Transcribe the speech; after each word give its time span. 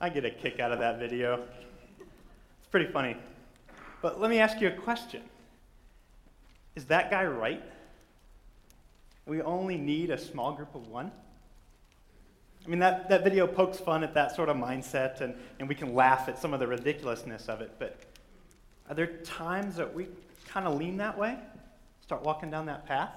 I 0.00 0.08
get 0.08 0.24
a 0.24 0.30
kick 0.30 0.60
out 0.60 0.72
of 0.72 0.78
that 0.78 0.98
video. 0.98 1.42
It's 1.98 2.68
pretty 2.70 2.90
funny. 2.90 3.16
But 4.00 4.18
let 4.18 4.30
me 4.30 4.38
ask 4.38 4.60
you 4.60 4.68
a 4.68 4.72
question 4.72 5.22
Is 6.74 6.86
that 6.86 7.10
guy 7.10 7.24
right? 7.24 7.62
We 9.26 9.42
only 9.42 9.76
need 9.76 10.10
a 10.10 10.18
small 10.18 10.52
group 10.52 10.74
of 10.74 10.88
one? 10.88 11.12
I 12.64 12.68
mean, 12.68 12.80
that, 12.80 13.08
that 13.08 13.24
video 13.24 13.46
pokes 13.46 13.78
fun 13.78 14.02
at 14.02 14.14
that 14.14 14.34
sort 14.34 14.48
of 14.48 14.56
mindset, 14.56 15.20
and, 15.20 15.34
and 15.58 15.68
we 15.68 15.74
can 15.74 15.94
laugh 15.94 16.28
at 16.28 16.38
some 16.38 16.52
of 16.52 16.60
the 16.60 16.66
ridiculousness 16.66 17.48
of 17.48 17.60
it. 17.60 17.72
But 17.78 17.98
are 18.88 18.94
there 18.94 19.18
times 19.24 19.76
that 19.76 19.94
we 19.94 20.08
kind 20.48 20.66
of 20.66 20.78
lean 20.78 20.96
that 20.98 21.16
way? 21.16 21.38
Start 22.02 22.22
walking 22.22 22.50
down 22.50 22.66
that 22.66 22.86
path? 22.86 23.10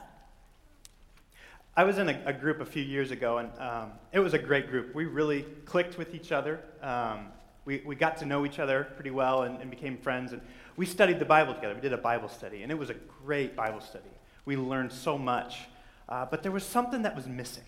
I 1.76 1.84
was 1.84 1.98
in 1.98 2.10
a, 2.10 2.22
a 2.26 2.34
group 2.34 2.62
a 2.62 2.66
few 2.66 2.84
years 2.84 3.12
ago, 3.12 3.40
and 3.40 3.50
um, 3.60 3.92
it 4.12 4.20
was 4.20 4.34
a 4.34 4.40
great 4.40 4.70
group. 4.70 4.94
We 4.94 5.06
really 5.06 5.44
clicked 5.66 5.98
with 5.98 6.14
each 6.14 6.32
other. 6.32 6.60
Um, 6.82 7.28
we, 7.66 7.82
we 7.86 7.96
got 7.96 8.18
to 8.18 8.26
know 8.26 8.46
each 8.46 8.60
other 8.60 8.88
pretty 8.96 9.12
well 9.12 9.44
and, 9.44 9.60
and 9.60 9.70
became 9.70 9.98
friends. 9.98 10.34
And 10.34 10.42
we 10.76 10.86
studied 10.86 11.20
the 11.20 11.26
Bible 11.26 11.54
together. 11.54 11.74
We 11.74 11.82
did 11.82 11.94
a 11.94 11.98
Bible 11.98 12.30
study, 12.30 12.64
and 12.64 12.72
it 12.72 12.78
was 12.78 12.90
a 12.90 12.96
great 13.26 13.56
Bible 13.56 13.82
study. 13.82 14.10
We 14.46 14.56
learned 14.56 14.92
so 14.92 15.18
much. 15.18 15.60
Uh, 16.08 16.26
but 16.26 16.44
there 16.44 16.52
was 16.52 16.64
something 16.64 17.04
that 17.04 17.16
was 17.16 17.28
missing 17.28 17.64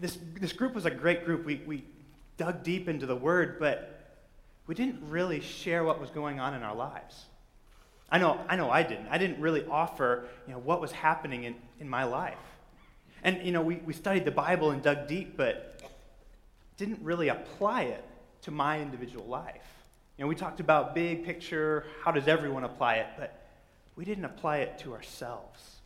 this, 0.00 0.18
this 0.40 0.52
group 0.52 0.74
was 0.74 0.86
a 0.86 0.90
great 0.90 1.24
group. 1.24 1.44
We, 1.44 1.62
we 1.66 1.84
dug 2.36 2.62
deep 2.62 2.88
into 2.88 3.06
the 3.06 3.16
Word, 3.16 3.58
but 3.58 4.18
we 4.66 4.74
didn't 4.74 4.98
really 5.08 5.40
share 5.40 5.84
what 5.84 6.00
was 6.00 6.10
going 6.10 6.40
on 6.40 6.54
in 6.54 6.62
our 6.62 6.74
lives. 6.74 7.24
I 8.10 8.18
know, 8.18 8.40
I 8.48 8.56
know 8.56 8.70
I 8.70 8.82
didn't. 8.82 9.08
I 9.08 9.18
didn't 9.18 9.40
really 9.40 9.64
offer 9.66 10.24
you 10.46 10.52
know, 10.52 10.58
what 10.58 10.80
was 10.80 10.92
happening 10.92 11.44
in, 11.44 11.54
in 11.80 11.88
my 11.88 12.04
life. 12.04 12.36
And, 13.22 13.44
you 13.44 13.52
know, 13.52 13.62
we, 13.62 13.76
we 13.76 13.92
studied 13.92 14.24
the 14.24 14.32
Bible 14.32 14.70
and 14.70 14.82
dug 14.82 15.06
deep, 15.06 15.36
but 15.36 15.80
didn't 16.76 17.00
really 17.02 17.28
apply 17.28 17.82
it 17.82 18.04
to 18.42 18.50
my 18.50 18.80
individual 18.80 19.26
life. 19.26 19.68
You 20.16 20.24
know, 20.24 20.28
we 20.28 20.34
talked 20.34 20.60
about 20.60 20.94
big 20.94 21.24
picture, 21.24 21.86
how 22.04 22.10
does 22.10 22.28
everyone 22.28 22.64
apply 22.64 22.96
it, 22.96 23.06
but 23.16 23.46
we 23.96 24.04
didn't 24.04 24.24
apply 24.24 24.58
it 24.58 24.78
to 24.80 24.92
ourselves. 24.92 25.76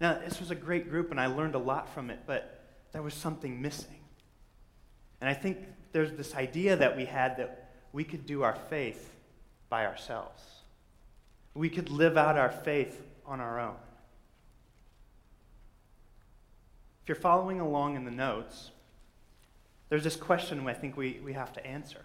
Now, 0.00 0.18
this 0.18 0.40
was 0.40 0.50
a 0.50 0.54
great 0.54 0.90
group, 0.90 1.10
and 1.10 1.20
I 1.20 1.26
learned 1.26 1.54
a 1.54 1.58
lot 1.58 1.92
from 1.92 2.10
it, 2.10 2.20
but 2.26 2.60
there 2.92 3.02
was 3.02 3.14
something 3.14 3.60
missing. 3.60 4.00
And 5.20 5.30
I 5.30 5.34
think 5.34 5.58
there's 5.92 6.12
this 6.12 6.34
idea 6.34 6.76
that 6.76 6.96
we 6.96 7.04
had 7.04 7.36
that 7.38 7.70
we 7.92 8.04
could 8.04 8.26
do 8.26 8.42
our 8.42 8.56
faith 8.68 9.14
by 9.68 9.86
ourselves. 9.86 10.42
We 11.54 11.70
could 11.70 11.88
live 11.88 12.16
out 12.16 12.36
our 12.36 12.50
faith 12.50 13.02
on 13.24 13.40
our 13.40 13.58
own. 13.58 13.76
If 17.06 17.10
you're 17.10 17.14
following 17.22 17.60
along 17.60 17.94
in 17.94 18.04
the 18.04 18.10
notes, 18.10 18.72
there's 19.90 20.02
this 20.02 20.16
question 20.16 20.66
I 20.66 20.72
think 20.72 20.96
we, 20.96 21.20
we 21.24 21.34
have 21.34 21.52
to 21.52 21.64
answer. 21.64 22.00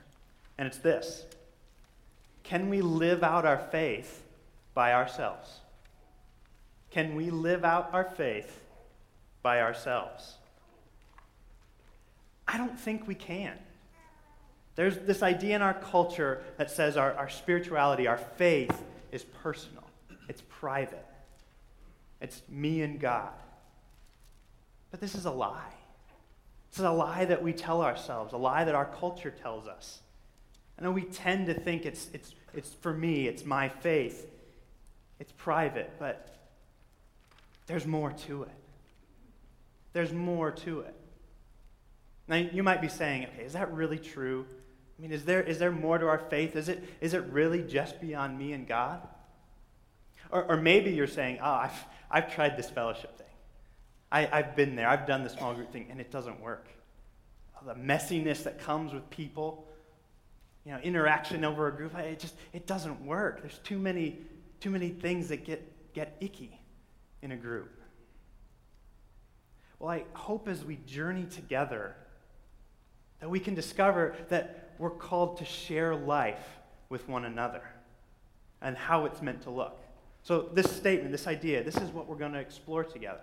And 0.60 0.68
it's 0.68 0.78
this 0.78 1.26
Can 2.44 2.70
we 2.70 2.84
live 2.84 3.24
out 3.24 3.44
our 3.44 3.58
faith 3.58 4.22
by 4.76 4.94
ourselves? 4.94 5.62
Can 6.92 7.16
we 7.16 7.32
live 7.32 7.66
out 7.66 7.90
our 7.94 8.04
faith 8.04 8.62
by 9.42 9.60
ourselves? 9.62 10.36
I 12.48 12.60
don't 12.60 12.80
think 12.80 13.08
we 13.08 13.16
can. 13.16 13.58
There's 14.76 15.00
this 15.00 15.24
idea 15.24 15.56
in 15.56 15.64
our 15.64 15.74
culture 15.74 16.44
that 16.58 16.70
says 16.70 16.96
our, 16.96 17.16
our 17.16 17.28
spirituality, 17.28 18.06
our 18.06 18.20
faith, 18.20 18.84
is 19.12 19.24
personal, 19.24 19.86
it's 20.30 20.44
private, 20.48 21.08
it's 22.22 22.44
me 22.48 22.84
and 22.84 23.00
God. 23.00 23.32
But 24.92 25.00
this 25.00 25.16
is 25.16 25.26
a 25.26 25.32
lie. 25.32 25.74
This 26.70 26.80
is 26.80 26.86
a 26.86 26.92
lie 26.92 27.26
that 27.26 27.42
we 27.42 27.54
tell 27.54 27.82
ourselves, 27.82 28.34
a 28.34 28.38
lie 28.38 28.64
that 28.64 28.76
our 28.76 28.86
culture 28.86 29.32
tells 29.32 29.68
us. 29.68 30.00
I 30.78 30.84
know 30.84 30.92
we 30.92 31.04
tend 31.04 31.48
to 31.48 31.54
think 31.54 31.86
it's, 31.86 32.08
it's, 32.14 32.34
it's 32.54 32.74
for 32.82 32.94
me, 32.94 33.28
it's 33.28 33.46
my 33.46 33.70
faith, 33.70 34.30
it's 35.20 35.32
private, 35.34 35.92
but 36.00 36.36
there's 37.68 37.86
more 37.86 38.12
to 38.12 38.44
it. 38.44 38.52
There's 39.94 40.14
more 40.14 40.52
to 40.52 40.82
it. 40.82 40.96
Now, 42.28 42.38
you 42.38 42.64
might 42.64 42.82
be 42.82 42.88
saying, 42.88 43.28
okay, 43.28 43.44
is 43.44 43.54
that 43.54 43.72
really 43.74 44.00
true? 44.00 44.46
I 44.98 45.02
mean, 45.02 45.12
is 45.12 45.26
there, 45.26 45.42
is 45.42 45.60
there 45.60 45.72
more 45.72 45.98
to 45.98 46.08
our 46.08 46.20
faith? 46.20 46.56
Is 46.56 46.70
it, 46.70 46.84
is 47.02 47.14
it 47.14 47.24
really 47.26 47.62
just 47.62 48.00
beyond 48.00 48.38
me 48.38 48.54
and 48.54 48.68
God? 48.68 49.06
Or, 50.32 50.46
or 50.46 50.58
maybe 50.58 50.92
you're 50.92 51.08
saying, 51.08 51.40
oh, 51.42 51.52
I've, 51.52 51.86
I've 52.10 52.34
tried 52.34 52.58
this 52.58 52.70
fellowship 52.70 53.18
thing. 53.18 53.28
I, 54.12 54.28
I've 54.32 54.56
been 54.56 54.76
there. 54.76 54.88
I've 54.88 55.08
done 55.08 55.24
the 55.24 55.30
small 55.30 55.54
group 55.54 55.72
thing, 55.72 55.88
and 55.90 56.00
it 56.00 56.12
doesn't 56.12 56.40
work. 56.42 56.68
The 57.66 57.76
messiness 57.76 58.44
that 58.44 58.60
comes 58.60 58.92
with 58.92 59.10
people, 59.10 59.68
you 60.66 60.72
know, 60.72 60.80
interaction 60.80 61.46
over 61.46 61.68
a 61.68 61.72
group, 61.72 61.96
it 61.98 62.20
just 62.20 62.36
it 62.54 62.66
doesn't 62.66 63.06
work. 63.06 63.42
There's 63.42 63.60
too 63.60 63.78
many, 63.78 64.18
too 64.60 64.72
many 64.72 64.90
things 64.90 65.30
that 65.30 65.46
get, 65.46 65.94
get 65.94 66.18
icky 66.20 66.60
in 67.22 67.32
a 67.32 67.38
group. 67.38 67.80
Well, 69.80 69.92
I 69.92 70.04
hope 70.14 70.48
as 70.48 70.66
we 70.66 70.78
journey 70.88 71.26
together 71.26 71.96
that 73.20 73.30
we 73.30 73.40
can 73.40 73.54
discover 73.54 74.16
that 74.30 74.74
we're 74.78 74.90
called 74.90 75.38
to 75.38 75.46
share 75.46 75.96
life 75.96 76.44
with 76.90 77.08
one 77.08 77.26
another 77.26 77.62
and 78.62 78.76
how 78.76 79.06
it's 79.06 79.22
meant 79.22 79.44
to 79.44 79.52
look. 79.52 79.80
So, 80.24 80.50
this 80.54 80.72
statement, 80.72 81.12
this 81.12 81.28
idea, 81.28 81.64
this 81.64 81.78
is 81.78 81.90
what 81.92 82.08
we're 82.08 82.16
going 82.16 82.34
to 82.34 82.40
explore 82.40 82.84
together. 82.84 83.22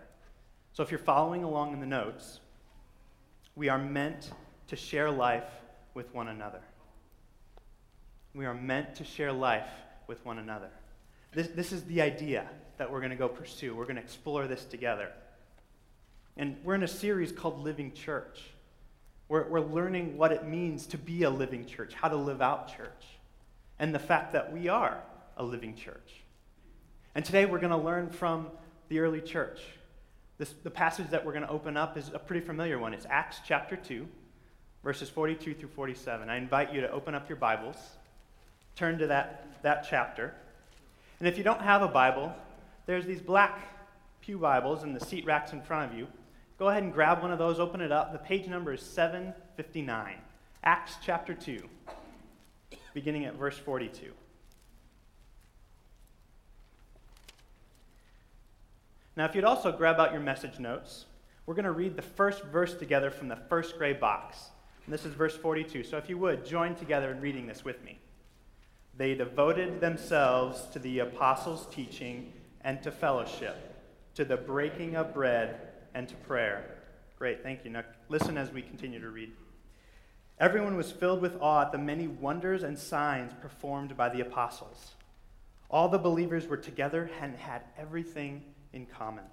So, 0.78 0.84
if 0.84 0.92
you're 0.92 1.00
following 1.00 1.42
along 1.42 1.72
in 1.72 1.80
the 1.80 1.86
notes, 1.86 2.38
we 3.56 3.68
are 3.68 3.78
meant 3.78 4.30
to 4.68 4.76
share 4.76 5.10
life 5.10 5.50
with 5.92 6.14
one 6.14 6.28
another. 6.28 6.60
We 8.32 8.46
are 8.46 8.54
meant 8.54 8.94
to 8.94 9.04
share 9.04 9.32
life 9.32 9.66
with 10.06 10.24
one 10.24 10.38
another. 10.38 10.70
This, 11.34 11.48
this 11.48 11.72
is 11.72 11.82
the 11.86 12.00
idea 12.00 12.48
that 12.76 12.92
we're 12.92 13.00
going 13.00 13.10
to 13.10 13.16
go 13.16 13.28
pursue. 13.28 13.74
We're 13.74 13.86
going 13.86 13.96
to 13.96 14.02
explore 14.02 14.46
this 14.46 14.64
together. 14.66 15.10
And 16.36 16.58
we're 16.62 16.76
in 16.76 16.84
a 16.84 16.86
series 16.86 17.32
called 17.32 17.58
Living 17.58 17.92
Church. 17.92 18.38
We're, 19.26 19.48
we're 19.48 19.66
learning 19.66 20.16
what 20.16 20.30
it 20.30 20.46
means 20.46 20.86
to 20.86 20.96
be 20.96 21.24
a 21.24 21.30
living 21.30 21.66
church, 21.66 21.94
how 21.94 22.06
to 22.06 22.16
live 22.16 22.40
out 22.40 22.68
church, 22.76 23.04
and 23.80 23.92
the 23.92 23.98
fact 23.98 24.32
that 24.34 24.52
we 24.52 24.68
are 24.68 25.02
a 25.36 25.42
living 25.42 25.74
church. 25.74 26.22
And 27.16 27.24
today 27.24 27.46
we're 27.46 27.58
going 27.58 27.72
to 27.72 27.76
learn 27.76 28.10
from 28.10 28.46
the 28.88 29.00
early 29.00 29.20
church. 29.20 29.58
This, 30.38 30.54
the 30.62 30.70
passage 30.70 31.08
that 31.10 31.26
we're 31.26 31.32
going 31.32 31.44
to 31.44 31.50
open 31.50 31.76
up 31.76 31.96
is 31.96 32.12
a 32.14 32.18
pretty 32.18 32.46
familiar 32.46 32.78
one. 32.78 32.94
It's 32.94 33.06
Acts 33.10 33.40
chapter 33.44 33.74
2, 33.74 34.06
verses 34.84 35.08
42 35.08 35.54
through 35.54 35.68
47. 35.70 36.30
I 36.30 36.36
invite 36.36 36.72
you 36.72 36.80
to 36.80 36.90
open 36.92 37.16
up 37.16 37.28
your 37.28 37.34
Bibles, 37.34 37.76
turn 38.76 38.98
to 38.98 39.08
that, 39.08 39.48
that 39.62 39.84
chapter. 39.90 40.32
And 41.18 41.26
if 41.26 41.38
you 41.38 41.42
don't 41.42 41.60
have 41.60 41.82
a 41.82 41.88
Bible, 41.88 42.32
there's 42.86 43.04
these 43.04 43.20
black 43.20 43.58
Pew 44.20 44.38
Bibles 44.38 44.84
in 44.84 44.94
the 44.94 45.00
seat 45.00 45.26
racks 45.26 45.52
in 45.52 45.60
front 45.60 45.90
of 45.90 45.98
you. 45.98 46.06
Go 46.56 46.68
ahead 46.68 46.84
and 46.84 46.92
grab 46.92 47.20
one 47.20 47.32
of 47.32 47.38
those, 47.40 47.58
open 47.58 47.80
it 47.80 47.90
up. 47.90 48.12
The 48.12 48.18
page 48.18 48.46
number 48.46 48.72
is 48.72 48.82
759. 48.82 50.14
Acts 50.62 50.94
chapter 51.04 51.34
2, 51.34 51.68
beginning 52.94 53.24
at 53.24 53.34
verse 53.34 53.58
42. 53.58 54.12
Now, 59.18 59.24
if 59.24 59.34
you'd 59.34 59.42
also 59.42 59.72
grab 59.72 59.98
out 59.98 60.12
your 60.12 60.20
message 60.20 60.60
notes, 60.60 61.06
we're 61.44 61.56
going 61.56 61.64
to 61.64 61.72
read 61.72 61.96
the 61.96 62.02
first 62.02 62.44
verse 62.44 62.74
together 62.74 63.10
from 63.10 63.26
the 63.26 63.34
first 63.34 63.76
gray 63.76 63.92
box. 63.92 64.50
And 64.84 64.94
this 64.94 65.04
is 65.04 65.12
verse 65.12 65.36
42. 65.36 65.82
So 65.82 65.96
if 65.96 66.08
you 66.08 66.16
would, 66.18 66.46
join 66.46 66.76
together 66.76 67.10
in 67.10 67.20
reading 67.20 67.44
this 67.44 67.64
with 67.64 67.84
me. 67.84 67.98
They 68.96 69.16
devoted 69.16 69.80
themselves 69.80 70.66
to 70.72 70.78
the 70.78 71.00
apostles' 71.00 71.66
teaching 71.68 72.32
and 72.60 72.80
to 72.84 72.92
fellowship, 72.92 73.56
to 74.14 74.24
the 74.24 74.36
breaking 74.36 74.94
of 74.94 75.12
bread 75.12 75.62
and 75.94 76.06
to 76.06 76.14
prayer. 76.14 76.76
Great, 77.18 77.42
thank 77.42 77.64
you. 77.64 77.72
Now 77.72 77.82
listen 78.08 78.38
as 78.38 78.52
we 78.52 78.62
continue 78.62 79.00
to 79.00 79.08
read. 79.08 79.32
Everyone 80.38 80.76
was 80.76 80.92
filled 80.92 81.22
with 81.22 81.36
awe 81.40 81.62
at 81.62 81.72
the 81.72 81.78
many 81.78 82.06
wonders 82.06 82.62
and 82.62 82.78
signs 82.78 83.32
performed 83.42 83.96
by 83.96 84.10
the 84.10 84.20
apostles. 84.20 84.94
All 85.70 85.88
the 85.88 85.98
believers 85.98 86.46
were 86.46 86.56
together 86.56 87.10
and 87.20 87.34
had 87.34 87.62
everything 87.76 88.44
in 88.72 88.86
common. 88.86 89.24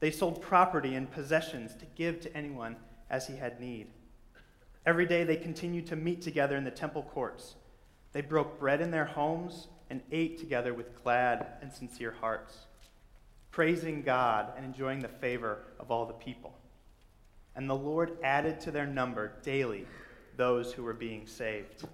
They 0.00 0.10
sold 0.10 0.40
property 0.40 0.94
and 0.94 1.10
possessions 1.10 1.74
to 1.76 1.86
give 1.94 2.20
to 2.20 2.36
anyone 2.36 2.76
as 3.10 3.26
he 3.26 3.36
had 3.36 3.60
need. 3.60 3.88
Every 4.86 5.06
day 5.06 5.24
they 5.24 5.36
continued 5.36 5.86
to 5.88 5.96
meet 5.96 6.22
together 6.22 6.56
in 6.56 6.64
the 6.64 6.70
temple 6.70 7.02
courts. 7.02 7.56
They 8.12 8.22
broke 8.22 8.58
bread 8.58 8.80
in 8.80 8.90
their 8.90 9.04
homes 9.04 9.68
and 9.90 10.00
ate 10.10 10.38
together 10.38 10.72
with 10.72 11.02
glad 11.02 11.46
and 11.60 11.72
sincere 11.72 12.14
hearts 12.20 12.66
praising 13.50 14.02
God 14.02 14.52
and 14.56 14.64
enjoying 14.64 15.00
the 15.00 15.08
favor 15.08 15.58
of 15.78 15.90
all 15.90 16.06
the 16.06 16.14
people. 16.14 16.54
And 17.56 17.68
the 17.68 17.76
Lord 17.76 18.16
added 18.22 18.60
to 18.60 18.70
their 18.70 18.86
number 18.86 19.32
daily 19.42 19.86
those 20.36 20.72
who 20.72 20.82
were 20.82 20.94
being 20.94 21.26
saved. 21.26 21.84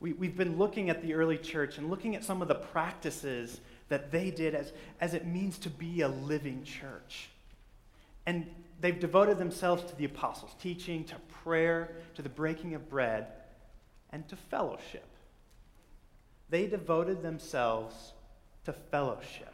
We, 0.00 0.12
we've 0.12 0.36
been 0.36 0.56
looking 0.56 0.88
at 0.88 1.02
the 1.02 1.14
early 1.14 1.38
church 1.38 1.78
and 1.78 1.90
looking 1.90 2.16
at 2.16 2.24
some 2.24 2.42
of 2.42 2.48
the 2.48 2.54
practices 2.54 3.60
that 3.88 4.10
they 4.10 4.30
did 4.30 4.54
as, 4.54 4.72
as 5.00 5.14
it 5.14 5.26
means 5.26 5.58
to 5.58 5.70
be 5.70 6.00
a 6.00 6.08
living 6.08 6.64
church. 6.64 7.28
And 8.26 8.46
they've 8.80 8.98
devoted 8.98 9.38
themselves 9.38 9.84
to 9.84 9.96
the 9.96 10.04
apostles' 10.04 10.54
teaching, 10.60 11.04
to 11.04 11.16
prayer, 11.42 11.96
to 12.14 12.22
the 12.22 12.28
breaking 12.28 12.74
of 12.74 12.88
bread, 12.88 13.26
and 14.10 14.26
to 14.28 14.36
fellowship. 14.36 15.06
They 16.50 16.66
devoted 16.66 17.22
themselves 17.22 18.12
to 18.64 18.72
fellowship. 18.72 19.52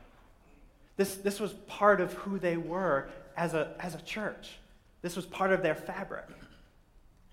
This, 0.97 1.15
this 1.15 1.39
was 1.39 1.53
part 1.69 2.01
of 2.01 2.13
who 2.15 2.39
they 2.39 2.57
were 2.57 3.09
as 3.37 3.55
a, 3.55 3.75
as 3.79 3.95
a 3.95 4.03
church. 4.03 4.59
This 5.01 5.15
was 5.15 5.25
part 5.25 5.53
of 5.53 5.63
their 5.63 5.77
fabric. 5.77 6.27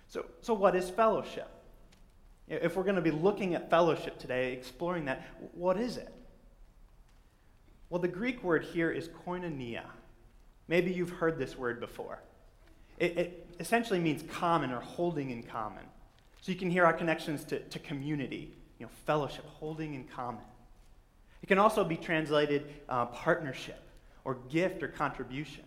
So, 0.07 0.25
so 0.41 0.53
what 0.53 0.75
is 0.75 0.89
fellowship? 0.89 1.49
If 2.47 2.75
we're 2.75 2.83
going 2.83 2.95
to 2.95 3.01
be 3.01 3.11
looking 3.11 3.55
at 3.55 3.71
fellowship 3.71 4.19
today, 4.19 4.53
exploring 4.53 5.05
that, 5.05 5.25
what 5.53 5.77
is 5.77 5.97
it? 5.97 6.13
Well, 7.95 8.01
the 8.01 8.09
Greek 8.09 8.43
word 8.43 8.65
here 8.65 8.91
is 8.91 9.07
koinonia. 9.07 9.85
Maybe 10.67 10.91
you've 10.91 11.11
heard 11.11 11.39
this 11.39 11.57
word 11.57 11.79
before. 11.79 12.19
It, 12.97 13.17
it, 13.17 13.55
essentially 13.57 14.01
means 14.01 14.21
common 14.29 14.73
or 14.73 14.81
holding 14.81 15.29
in 15.29 15.43
common. 15.43 15.85
So 16.41 16.51
you 16.51 16.57
can 16.57 16.69
hear 16.69 16.83
our 16.83 16.91
connections 16.91 17.45
to, 17.45 17.59
to 17.59 17.79
community, 17.79 18.51
you 18.79 18.85
know, 18.85 18.91
fellowship, 19.05 19.45
holding 19.45 19.93
in 19.93 20.03
common. 20.03 20.43
It 21.41 21.45
can 21.45 21.57
also 21.57 21.85
be 21.85 21.95
translated 21.95 22.65
uh, 22.89 23.05
partnership 23.05 23.81
or 24.25 24.39
gift 24.49 24.83
or 24.83 24.89
contribution. 24.89 25.63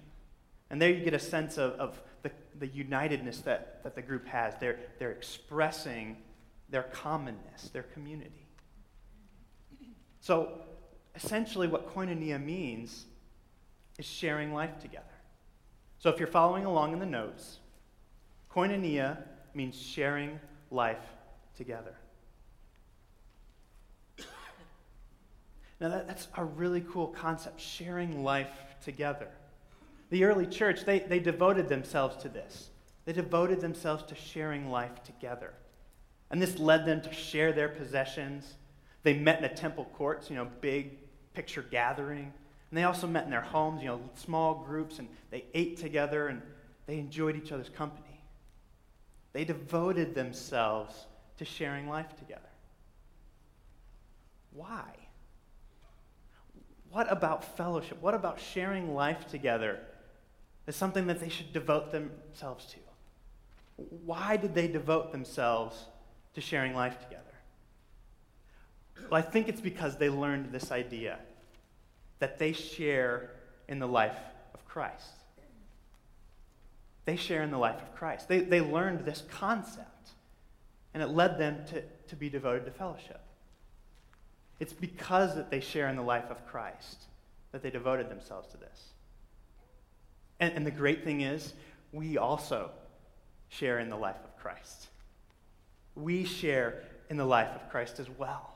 And 0.69 0.83
there 0.83 0.91
you 0.91 1.03
get 1.03 1.15
a 1.15 1.19
sense 1.19 1.57
of, 1.57 1.73
of 1.81 2.03
the, 2.21 2.31
the 2.59 2.69
unitedness 2.69 3.43
that, 3.45 3.83
that 3.85 3.95
the 3.95 4.03
group 4.03 4.27
has. 4.27 4.53
They're, 4.61 4.81
they're 4.99 5.13
expressing 5.13 6.19
their 6.69 6.91
commonness, 6.93 7.73
their 7.73 7.85
community. 7.85 8.47
So 10.21 10.61
essentially, 11.23 11.67
what 11.67 11.93
koinonia 11.93 12.43
means 12.43 13.07
is 13.99 14.07
sharing 14.07 14.55
life 14.55 14.79
together. 14.81 15.05
So 15.99 16.11
if 16.11 16.19
you're 16.19 16.29
following 16.29 16.65
along 16.65 16.93
in 16.93 17.01
the 17.01 17.07
notes, 17.07 17.59
koinonia 18.55 19.19
means 19.53 19.77
sharing 19.81 20.39
life 20.71 21.05
together. 21.57 21.95
Now, 25.81 25.89
that, 25.91 26.07
that's 26.07 26.29
a 26.37 26.45
really 26.45 26.85
cool 26.93 27.09
concept, 27.09 27.61
sharing 27.61 28.25
life 28.25 28.51
together. 28.85 29.29
The 30.11 30.25
early 30.25 30.47
church, 30.47 30.85
they, 30.85 31.01
they 31.01 31.19
devoted 31.19 31.69
themselves 31.69 32.17
to 32.23 32.29
this. 32.29 32.71
They 33.05 33.13
devoted 33.13 33.61
themselves 33.61 34.05
to 34.05 34.15
sharing 34.15 34.71
life 34.71 35.03
together. 35.05 35.53
And 36.31 36.41
this 36.41 36.59
led 36.59 36.87
them 36.87 37.01
to 37.03 37.13
share 37.13 37.53
their 37.53 37.69
possessions. 37.69 38.55
They 39.03 39.15
met 39.15 39.39
in 39.39 39.43
the 39.43 39.49
temple 39.49 39.87
courts, 39.95 40.31
you 40.31 40.37
know, 40.37 40.49
big 40.61 40.99
picture 41.39 41.65
gathering. 41.71 42.33
And 42.71 42.77
they 42.77 42.83
also 42.83 43.07
met 43.07 43.25
in 43.25 43.31
their 43.31 43.41
homes, 43.41 43.81
you 43.81 43.87
know, 43.87 44.01
small 44.17 44.65
groups, 44.67 44.99
and 44.99 45.07
they 45.31 45.45
ate 45.55 45.77
together 45.77 46.27
and 46.27 46.43
they 46.87 46.99
enjoyed 46.99 47.37
each 47.37 47.53
other's 47.53 47.69
company. 47.69 48.21
They 49.33 49.45
devoted 49.45 50.17
themselves 50.17 51.07
to 51.37 51.45
sharing 51.45 51.89
life 51.89 52.17
together. 52.19 52.43
Why? 54.53 54.83
What 56.91 57.07
about 57.09 57.57
fellowship? 57.57 58.03
What 58.03 58.15
about 58.15 58.41
sharing 58.41 58.93
life 58.93 59.29
together 59.29 59.79
is 60.67 60.75
something 60.75 61.07
that 61.07 61.21
they 61.21 61.29
should 61.29 61.53
devote 61.53 61.93
themselves 61.93 62.65
to? 62.73 62.79
Why 64.05 64.37
did 64.37 64.57
they 64.57 64.67
devote 64.67 65.13
themselves 65.13 65.85
to 66.35 66.41
sharing 66.41 66.75
life 66.75 66.99
together? 66.99 67.23
Well, 69.09 69.21
I 69.21 69.23
think 69.23 69.49
it's 69.49 69.61
because 69.61 69.99
they 69.99 70.09
learned 70.09 70.51
this 70.51 70.73
idea 70.73 71.21
that 72.19 72.39
they 72.39 72.53
share 72.53 73.31
in 73.69 73.79
the 73.79 73.87
life 73.87 74.17
of 74.55 74.65
Christ. 74.67 75.13
They 77.05 77.17
share 77.17 77.43
in 77.43 77.51
the 77.51 77.59
life 77.59 77.81
of 77.81 77.95
Christ. 77.95 78.29
They, 78.29 78.41
they 78.41 78.61
learned 78.61 79.05
this 79.05 79.23
concept, 79.31 80.11
and 80.93 81.03
it 81.03 81.09
led 81.09 81.39
them 81.39 81.65
to, 81.71 81.83
to 82.09 82.17
be 82.17 82.29
devoted 82.29 82.65
to 82.67 82.71
fellowship. 82.71 83.21
It's 84.61 84.73
because 84.73 85.35
that 85.37 85.51
they 85.51 85.61
share 85.61 85.89
in 85.89 85.97
the 85.97 86.03
life 86.03 86.31
of 86.31 86.47
Christ 86.47 87.05
that 87.53 87.63
they 87.63 87.71
devoted 87.71 88.11
themselves 88.11 88.49
to 88.49 88.57
this. 88.57 88.89
And, 90.41 90.53
and 90.55 90.67
the 90.67 90.71
great 90.71 91.05
thing 91.05 91.23
is, 91.23 91.55
we 91.93 92.19
also 92.19 92.71
share 93.49 93.79
in 93.79 93.89
the 93.89 93.97
life 93.97 94.19
of 94.25 94.37
Christ. 94.37 94.89
We 95.95 96.25
share 96.25 96.83
in 97.09 97.17
the 97.17 97.25
life 97.25 97.49
of 97.55 97.71
Christ 97.71 97.99
as 97.99 98.09
well. 98.19 98.53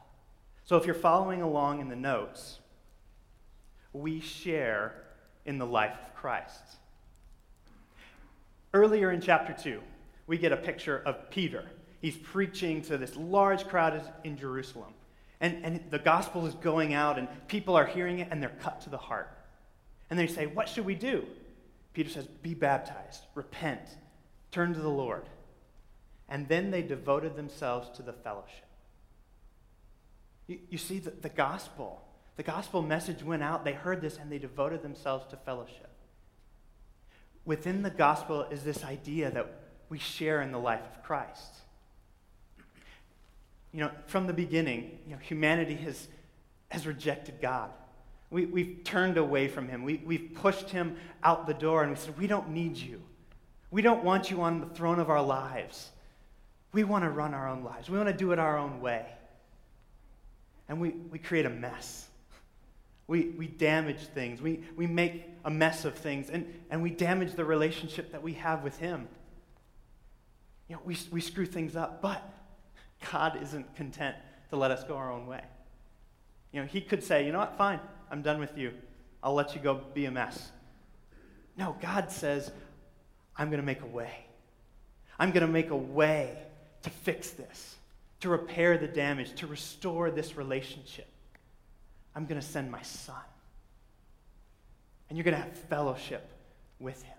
So 0.64 0.76
if 0.76 0.84
you're 0.84 0.94
following 0.94 1.42
along 1.42 1.80
in 1.80 1.88
the 1.88 1.96
notes, 1.96 2.58
we 3.92 4.20
share 4.20 4.94
in 5.44 5.58
the 5.58 5.66
life 5.66 5.94
of 6.06 6.14
Christ. 6.14 6.62
Earlier 8.74 9.10
in 9.10 9.20
chapter 9.20 9.52
2, 9.52 9.80
we 10.26 10.38
get 10.38 10.52
a 10.52 10.56
picture 10.56 11.02
of 11.04 11.30
Peter. 11.30 11.64
He's 12.00 12.16
preaching 12.16 12.82
to 12.82 12.96
this 12.96 13.16
large 13.16 13.66
crowd 13.68 14.02
in 14.24 14.36
Jerusalem. 14.38 14.94
And, 15.40 15.64
and 15.64 15.80
the 15.90 15.98
gospel 15.98 16.46
is 16.46 16.54
going 16.54 16.94
out, 16.94 17.18
and 17.18 17.28
people 17.48 17.76
are 17.76 17.84
hearing 17.84 18.20
it, 18.20 18.28
and 18.30 18.42
they're 18.42 18.56
cut 18.60 18.80
to 18.82 18.90
the 18.90 18.98
heart. 18.98 19.28
And 20.08 20.18
they 20.18 20.26
say, 20.26 20.46
What 20.46 20.68
should 20.68 20.84
we 20.84 20.94
do? 20.94 21.26
Peter 21.92 22.08
says, 22.08 22.26
Be 22.26 22.54
baptized, 22.54 23.22
repent, 23.34 23.82
turn 24.50 24.72
to 24.74 24.80
the 24.80 24.88
Lord. 24.88 25.24
And 26.28 26.48
then 26.48 26.70
they 26.70 26.82
devoted 26.82 27.36
themselves 27.36 27.94
to 27.96 28.02
the 28.02 28.12
fellowship. 28.12 28.66
You, 30.46 30.58
you 30.70 30.78
see, 30.78 30.98
the, 30.98 31.10
the 31.10 31.28
gospel, 31.28 32.02
the 32.36 32.42
gospel 32.42 32.82
message 32.82 33.22
went 33.22 33.42
out, 33.42 33.64
they 33.64 33.72
heard 33.72 34.00
this, 34.00 34.16
and 34.18 34.30
they 34.30 34.38
devoted 34.38 34.82
themselves 34.82 35.26
to 35.30 35.36
fellowship. 35.36 35.90
Within 37.44 37.82
the 37.82 37.90
gospel 37.90 38.46
is 38.50 38.62
this 38.62 38.84
idea 38.84 39.30
that 39.30 39.52
we 39.88 39.98
share 39.98 40.40
in 40.42 40.52
the 40.52 40.58
life 40.58 40.82
of 40.94 41.02
Christ 41.02 41.62
you 43.72 43.80
know, 43.80 43.90
from 44.06 44.26
the 44.26 44.32
beginning, 44.32 44.98
you 45.06 45.12
know, 45.12 45.18
humanity 45.18 45.74
has, 45.76 46.08
has 46.68 46.86
rejected 46.86 47.40
God. 47.40 47.70
We, 48.30 48.46
we've 48.46 48.84
turned 48.84 49.16
away 49.16 49.48
from 49.48 49.68
him. 49.68 49.82
We, 49.84 50.02
we've 50.04 50.32
pushed 50.34 50.70
him 50.70 50.96
out 51.22 51.46
the 51.46 51.54
door 51.54 51.82
and 51.82 51.90
we 51.90 51.96
said, 51.96 52.18
We 52.18 52.26
don't 52.26 52.50
need 52.50 52.76
you. 52.76 53.02
We 53.70 53.82
don't 53.82 54.04
want 54.04 54.30
you 54.30 54.42
on 54.42 54.60
the 54.60 54.66
throne 54.66 54.98
of 54.98 55.08
our 55.08 55.22
lives. 55.22 55.90
We 56.72 56.84
want 56.84 57.04
to 57.04 57.10
run 57.10 57.34
our 57.34 57.48
own 57.48 57.64
lives. 57.64 57.88
We 57.88 57.96
want 57.96 58.08
to 58.08 58.16
do 58.16 58.32
it 58.32 58.38
our 58.38 58.58
own 58.58 58.80
way. 58.80 59.06
And 60.68 60.80
we, 60.80 60.90
we 60.90 61.18
create 61.18 61.46
a 61.46 61.50
mess. 61.50 62.06
We, 63.12 63.28
we 63.36 63.46
damage 63.46 64.06
things. 64.14 64.40
We, 64.40 64.60
we 64.74 64.86
make 64.86 65.26
a 65.44 65.50
mess 65.50 65.84
of 65.84 65.94
things. 65.94 66.30
And, 66.30 66.50
and 66.70 66.82
we 66.82 66.88
damage 66.88 67.34
the 67.34 67.44
relationship 67.44 68.10
that 68.12 68.22
we 68.22 68.32
have 68.32 68.64
with 68.64 68.78
Him. 68.78 69.06
You 70.66 70.76
know, 70.76 70.82
we, 70.82 70.96
we 71.10 71.20
screw 71.20 71.44
things 71.44 71.76
up. 71.76 72.00
But 72.00 72.26
God 73.12 73.38
isn't 73.42 73.76
content 73.76 74.16
to 74.48 74.56
let 74.56 74.70
us 74.70 74.82
go 74.84 74.96
our 74.96 75.12
own 75.12 75.26
way. 75.26 75.42
You 76.52 76.62
know, 76.62 76.66
He 76.66 76.80
could 76.80 77.04
say, 77.04 77.26
you 77.26 77.32
know 77.32 77.40
what, 77.40 77.58
fine, 77.58 77.80
I'm 78.10 78.22
done 78.22 78.40
with 78.40 78.56
you. 78.56 78.72
I'll 79.22 79.34
let 79.34 79.54
you 79.54 79.60
go 79.60 79.82
be 79.92 80.06
a 80.06 80.10
mess. 80.10 80.50
No, 81.58 81.76
God 81.82 82.10
says, 82.10 82.50
I'm 83.36 83.50
going 83.50 83.60
to 83.60 83.66
make 83.66 83.82
a 83.82 83.86
way. 83.86 84.24
I'm 85.18 85.32
going 85.32 85.46
to 85.46 85.52
make 85.52 85.68
a 85.68 85.76
way 85.76 86.38
to 86.80 86.88
fix 86.88 87.28
this, 87.28 87.76
to 88.20 88.30
repair 88.30 88.78
the 88.78 88.88
damage, 88.88 89.34
to 89.34 89.46
restore 89.46 90.10
this 90.10 90.34
relationship. 90.34 91.11
I'm 92.14 92.26
going 92.26 92.40
to 92.40 92.46
send 92.46 92.70
my 92.70 92.82
son. 92.82 93.16
And 95.08 95.16
you're 95.16 95.24
going 95.24 95.36
to 95.36 95.42
have 95.42 95.52
fellowship 95.52 96.30
with 96.78 97.02
him. 97.02 97.16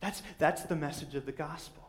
That's, 0.00 0.22
that's 0.38 0.62
the 0.62 0.76
message 0.76 1.14
of 1.14 1.26
the 1.26 1.32
gospel. 1.32 1.84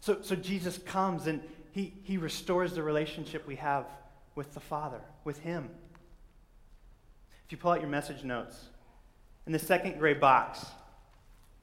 So, 0.00 0.18
so 0.22 0.36
Jesus 0.36 0.78
comes 0.78 1.26
and 1.26 1.40
he, 1.72 1.92
he 2.02 2.16
restores 2.16 2.74
the 2.74 2.82
relationship 2.82 3.46
we 3.46 3.56
have 3.56 3.86
with 4.34 4.54
the 4.54 4.60
Father, 4.60 5.00
with 5.24 5.38
Him. 5.40 5.68
If 7.44 7.52
you 7.52 7.58
pull 7.58 7.72
out 7.72 7.80
your 7.80 7.90
message 7.90 8.24
notes, 8.24 8.66
in 9.46 9.52
the 9.52 9.58
second 9.58 9.98
gray 9.98 10.14
box 10.14 10.64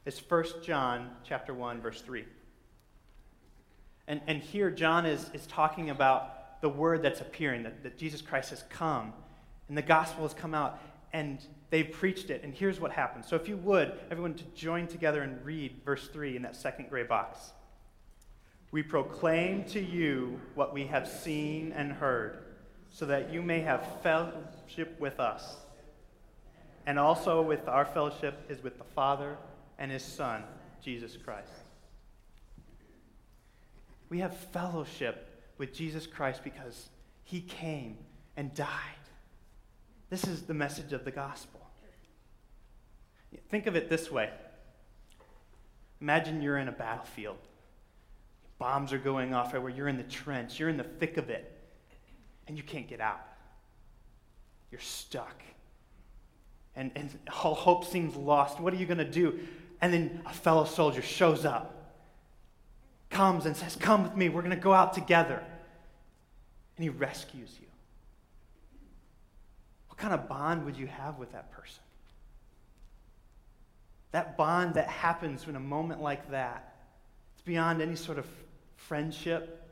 is 0.06 0.20
1 0.20 0.46
John 0.64 1.10
chapter 1.24 1.54
1, 1.54 1.82
verse 1.82 2.02
3. 2.02 2.26
And, 4.08 4.22
and 4.28 4.42
here 4.42 4.70
John 4.70 5.06
is, 5.06 5.30
is 5.34 5.46
talking 5.48 5.90
about 5.90 6.37
the 6.62 6.70
word 6.70 7.02
that's 7.02 7.22
appearing, 7.22 7.64
that, 7.64 7.84
that 7.84 7.98
Jesus 7.98 8.22
Christ 8.22 8.50
has 8.50 8.64
come, 8.70 9.14
and 9.68 9.78
the 9.78 9.82
gospel 9.82 10.24
has 10.24 10.34
come 10.34 10.54
out, 10.54 10.80
and 11.14 11.40
they've 11.70 11.92
preached 11.92 12.30
it. 12.30 12.44
And 12.44 12.54
here's 12.54 12.80
what 12.80 12.92
happens. 12.92 13.28
So 13.28 13.36
if 13.36 13.48
you 13.48 13.58
would, 13.58 13.94
everyone 14.10 14.34
to 14.36 14.44
join 14.56 14.88
together 14.88 15.22
and 15.22 15.44
read 15.46 15.82
verse 15.86 16.08
3 16.08 16.36
in 16.36 16.42
that 16.44 16.56
second 16.56 16.90
gray 16.90 17.04
box. 17.04 17.52
We 18.72 18.84
proclaim 18.84 19.64
to 19.66 19.80
you 19.80 20.40
what 20.56 20.74
we 20.74 20.86
have 20.88 21.08
seen 21.08 21.72
and 21.72 21.92
heard, 21.92 22.40
so 22.90 23.06
that 23.06 23.32
you 23.32 23.42
may 23.42 23.62
have 23.62 24.02
fellowship 24.02 25.00
with 25.00 25.20
us. 25.20 25.56
And 26.86 26.98
also 26.98 27.42
with 27.42 27.68
our 27.68 27.86
fellowship 27.86 28.46
is 28.50 28.64
with 28.64 28.78
the 28.78 28.84
Father 28.84 29.38
and 29.78 29.92
his 29.92 30.04
Son, 30.04 30.44
Jesus 30.82 31.18
Christ. 31.18 31.52
We 34.10 34.20
have 34.20 34.36
fellowship 34.38 35.27
with 35.58 35.74
Jesus 35.74 36.08
Christ 36.08 36.44
because 36.44 36.90
he 37.24 37.42
came 37.42 37.98
and 38.36 38.54
died. 38.54 38.68
This 40.10 40.26
is 40.26 40.44
the 40.44 40.54
message 40.54 40.94
of 40.94 41.04
the 41.04 41.12
gospel. 41.12 41.62
Think 43.50 43.68
of 43.68 43.76
it 43.76 43.90
this 43.90 44.12
way 44.12 44.30
Imagine 46.02 46.42
you're 46.42 46.58
in 46.58 46.68
a 46.68 46.72
battlefield. 46.72 47.38
Bombs 48.60 48.94
are 48.94 48.98
going 48.98 49.34
off 49.34 49.50
everywhere. 49.50 49.72
You're 49.72 49.88
in 49.88 49.98
the 49.98 50.04
trench. 50.04 50.60
You're 50.60 50.70
in 50.70 50.78
the 50.78 50.84
thick 50.84 51.18
of 51.18 51.30
it. 51.30 51.52
And 52.48 52.58
you 52.58 52.64
can't 52.64 52.88
get 52.88 53.02
out. 53.02 53.20
You're 54.72 54.82
stuck. 54.82 55.42
And, 56.76 56.92
and 56.96 57.18
all 57.44 57.56
hope 57.56 57.86
seems 57.86 58.16
lost. 58.16 58.60
What 58.60 58.74
are 58.74 58.78
you 58.78 58.86
going 58.86 58.98
to 59.00 59.10
do? 59.10 59.40
And 59.82 59.94
then 59.94 60.22
a 60.26 60.34
fellow 60.34 60.66
soldier 60.66 61.02
shows 61.02 61.46
up, 61.46 61.77
comes 63.10 63.46
and 63.46 63.56
says, 63.56 63.76
Come 63.76 64.04
with 64.04 64.16
me. 64.16 64.30
We're 64.30 64.42
going 64.42 64.56
to 64.56 64.62
go 64.62 64.74
out 64.74 64.94
together. 64.94 65.44
And 66.76 66.84
he 66.84 66.90
rescues 66.90 67.50
you. 67.60 67.68
What 69.88 69.98
kind 69.98 70.14
of 70.14 70.30
bond 70.30 70.66
would 70.66 70.78
you 70.78 70.88
have 70.88 71.18
with 71.18 71.32
that 71.32 71.52
person? 71.52 71.82
That 74.12 74.38
bond 74.38 74.76
that 74.76 74.88
happens 74.88 75.48
in 75.48 75.56
a 75.56 75.60
moment 75.60 76.02
like 76.02 76.32
that, 76.32 76.76
it's 77.34 77.42
beyond 77.42 77.82
any 77.82 77.96
sort 77.96 78.18
of 78.18 78.26
friendship, 78.76 79.64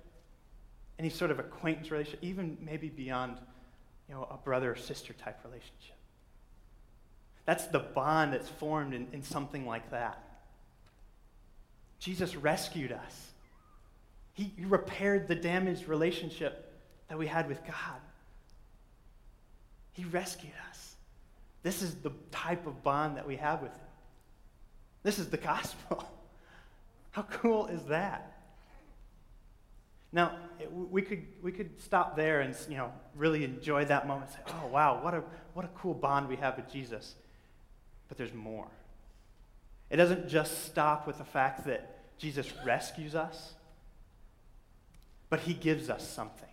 any 0.99 1.09
sort 1.09 1.31
of 1.31 1.39
acquaintance 1.39 1.91
relationship, 1.91 2.23
even 2.23 2.57
maybe 2.61 2.89
beyond 2.89 3.37
you 4.07 4.15
know, 4.15 4.27
a 4.29 4.37
brother 4.37 4.71
or 4.71 4.75
sister 4.75 5.13
type 5.13 5.39
relationship. 5.43 5.95
That's 7.45 7.65
the 7.67 7.79
bond 7.79 8.33
that's 8.33 8.49
formed 8.49 8.93
in, 8.93 9.07
in 9.13 9.21
something 9.23 9.65
like 9.65 9.91
that. 9.91 10.24
Jesus 12.05 12.35
rescued 12.35 12.91
us. 12.91 13.31
He, 14.33 14.53
repaired 14.59 15.27
the 15.27 15.33
damaged 15.33 15.87
relationship 15.87 16.71
that 17.07 17.17
we 17.17 17.25
had 17.25 17.47
with 17.47 17.65
God. 17.65 17.99
He 19.93 20.03
rescued 20.03 20.53
us. 20.69 20.95
This 21.63 21.81
is 21.81 21.95
the 21.95 22.11
type 22.29 22.67
of 22.67 22.83
bond 22.83 23.17
that 23.17 23.25
we 23.25 23.37
have 23.37 23.63
with 23.63 23.71
Him. 23.71 23.87
This 25.01 25.17
is 25.17 25.29
the 25.29 25.37
gospel. 25.37 26.07
How 27.11 27.23
cool 27.23 27.65
is 27.67 27.81
that? 27.85 28.33
Now, 30.11 30.37
we 30.69 31.01
could, 31.01 31.25
we 31.41 31.51
could 31.51 31.81
stop 31.81 32.15
there 32.15 32.41
and 32.41 32.55
you 32.69 32.77
know, 32.77 32.93
really 33.15 33.43
enjoy 33.43 33.85
that 33.85 34.05
moment 34.05 34.29
say, 34.29 34.39
oh, 34.47 34.67
wow, 34.67 35.03
what 35.03 35.15
a, 35.15 35.23
what 35.55 35.65
a 35.65 35.69
cool 35.69 35.95
bond 35.95 36.29
we 36.29 36.35
have 36.35 36.55
with 36.55 36.71
Jesus. 36.71 37.15
But 38.09 38.19
there's 38.19 38.33
more. 38.33 38.67
It 39.89 39.97
doesn't 39.97 40.29
just 40.29 40.65
stop 40.65 41.07
with 41.07 41.17
the 41.17 41.23
fact 41.23 41.65
that 41.65 41.94
Jesus 42.17 42.51
rescues 42.65 43.15
us, 43.15 43.53
but 45.29 45.41
he 45.41 45.53
gives 45.53 45.89
us 45.89 46.07
something. 46.07 46.49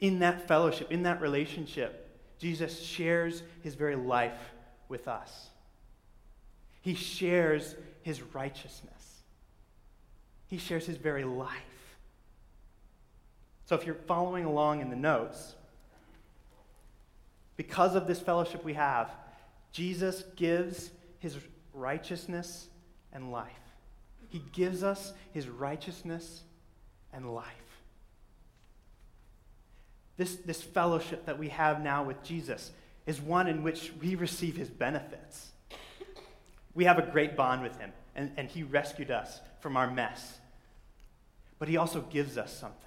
In 0.00 0.20
that 0.20 0.46
fellowship, 0.46 0.90
in 0.90 1.04
that 1.04 1.20
relationship, 1.20 2.02
Jesus 2.38 2.80
shares 2.80 3.42
his 3.62 3.74
very 3.74 3.96
life 3.96 4.52
with 4.88 5.08
us. 5.08 5.48
He 6.82 6.94
shares 6.94 7.74
his 8.02 8.22
righteousness. 8.22 9.22
He 10.46 10.58
shares 10.58 10.86
his 10.86 10.96
very 10.96 11.24
life. 11.24 11.50
So 13.64 13.74
if 13.74 13.84
you're 13.84 13.96
following 13.96 14.44
along 14.44 14.80
in 14.80 14.90
the 14.90 14.96
notes, 14.96 15.56
because 17.56 17.96
of 17.96 18.06
this 18.06 18.20
fellowship 18.20 18.64
we 18.64 18.74
have, 18.74 19.10
Jesus 19.72 20.22
gives 20.36 20.90
his 21.18 21.36
righteousness 21.74 22.68
and 23.12 23.32
life. 23.32 23.65
He 24.28 24.42
gives 24.52 24.82
us 24.82 25.12
his 25.32 25.48
righteousness 25.48 26.42
and 27.12 27.34
life. 27.34 27.46
This, 30.16 30.36
this 30.36 30.62
fellowship 30.62 31.26
that 31.26 31.38
we 31.38 31.50
have 31.50 31.82
now 31.82 32.02
with 32.02 32.22
Jesus 32.22 32.72
is 33.06 33.20
one 33.20 33.46
in 33.46 33.62
which 33.62 33.92
we 34.00 34.14
receive 34.14 34.56
his 34.56 34.68
benefits 34.68 35.50
we 36.76 36.84
have 36.84 36.98
a 36.98 37.02
great 37.02 37.36
bond 37.36 37.62
with 37.62 37.76
him, 37.78 37.90
and, 38.14 38.30
and 38.36 38.48
he 38.48 38.62
rescued 38.62 39.10
us 39.10 39.40
from 39.60 39.76
our 39.76 39.90
mess. 39.90 40.38
But 41.58 41.68
he 41.68 41.78
also 41.78 42.02
gives 42.02 42.36
us 42.36 42.56
something. 42.56 42.82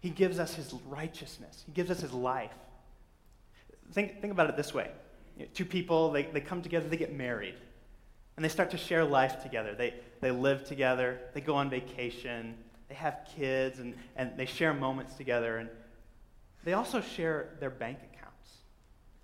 He 0.00 0.10
gives 0.10 0.38
us 0.38 0.54
his 0.54 0.74
righteousness, 0.86 1.62
he 1.64 1.72
gives 1.72 1.90
us 1.90 2.00
his 2.00 2.12
life. 2.12 2.52
Think, 3.92 4.20
think 4.20 4.32
about 4.32 4.50
it 4.50 4.56
this 4.56 4.74
way 4.74 4.90
two 5.54 5.64
people, 5.64 6.10
they, 6.10 6.24
they 6.24 6.40
come 6.40 6.60
together, 6.60 6.88
they 6.88 6.96
get 6.96 7.14
married, 7.14 7.54
and 8.36 8.44
they 8.44 8.48
start 8.48 8.70
to 8.70 8.76
share 8.76 9.04
life 9.04 9.42
together. 9.42 9.74
They, 9.74 9.94
they 10.20 10.30
live 10.30 10.64
together, 10.64 11.20
they 11.34 11.40
go 11.40 11.54
on 11.54 11.70
vacation, 11.70 12.54
they 12.88 12.94
have 12.94 13.26
kids, 13.36 13.78
and, 13.78 13.94
and 14.14 14.36
they 14.36 14.46
share 14.46 14.72
moments 14.74 15.14
together, 15.14 15.56
and 15.58 15.68
they 16.64 16.74
also 16.74 17.00
share 17.00 17.56
their 17.60 17.70
bank 17.70 17.98
accounts. 18.12 18.50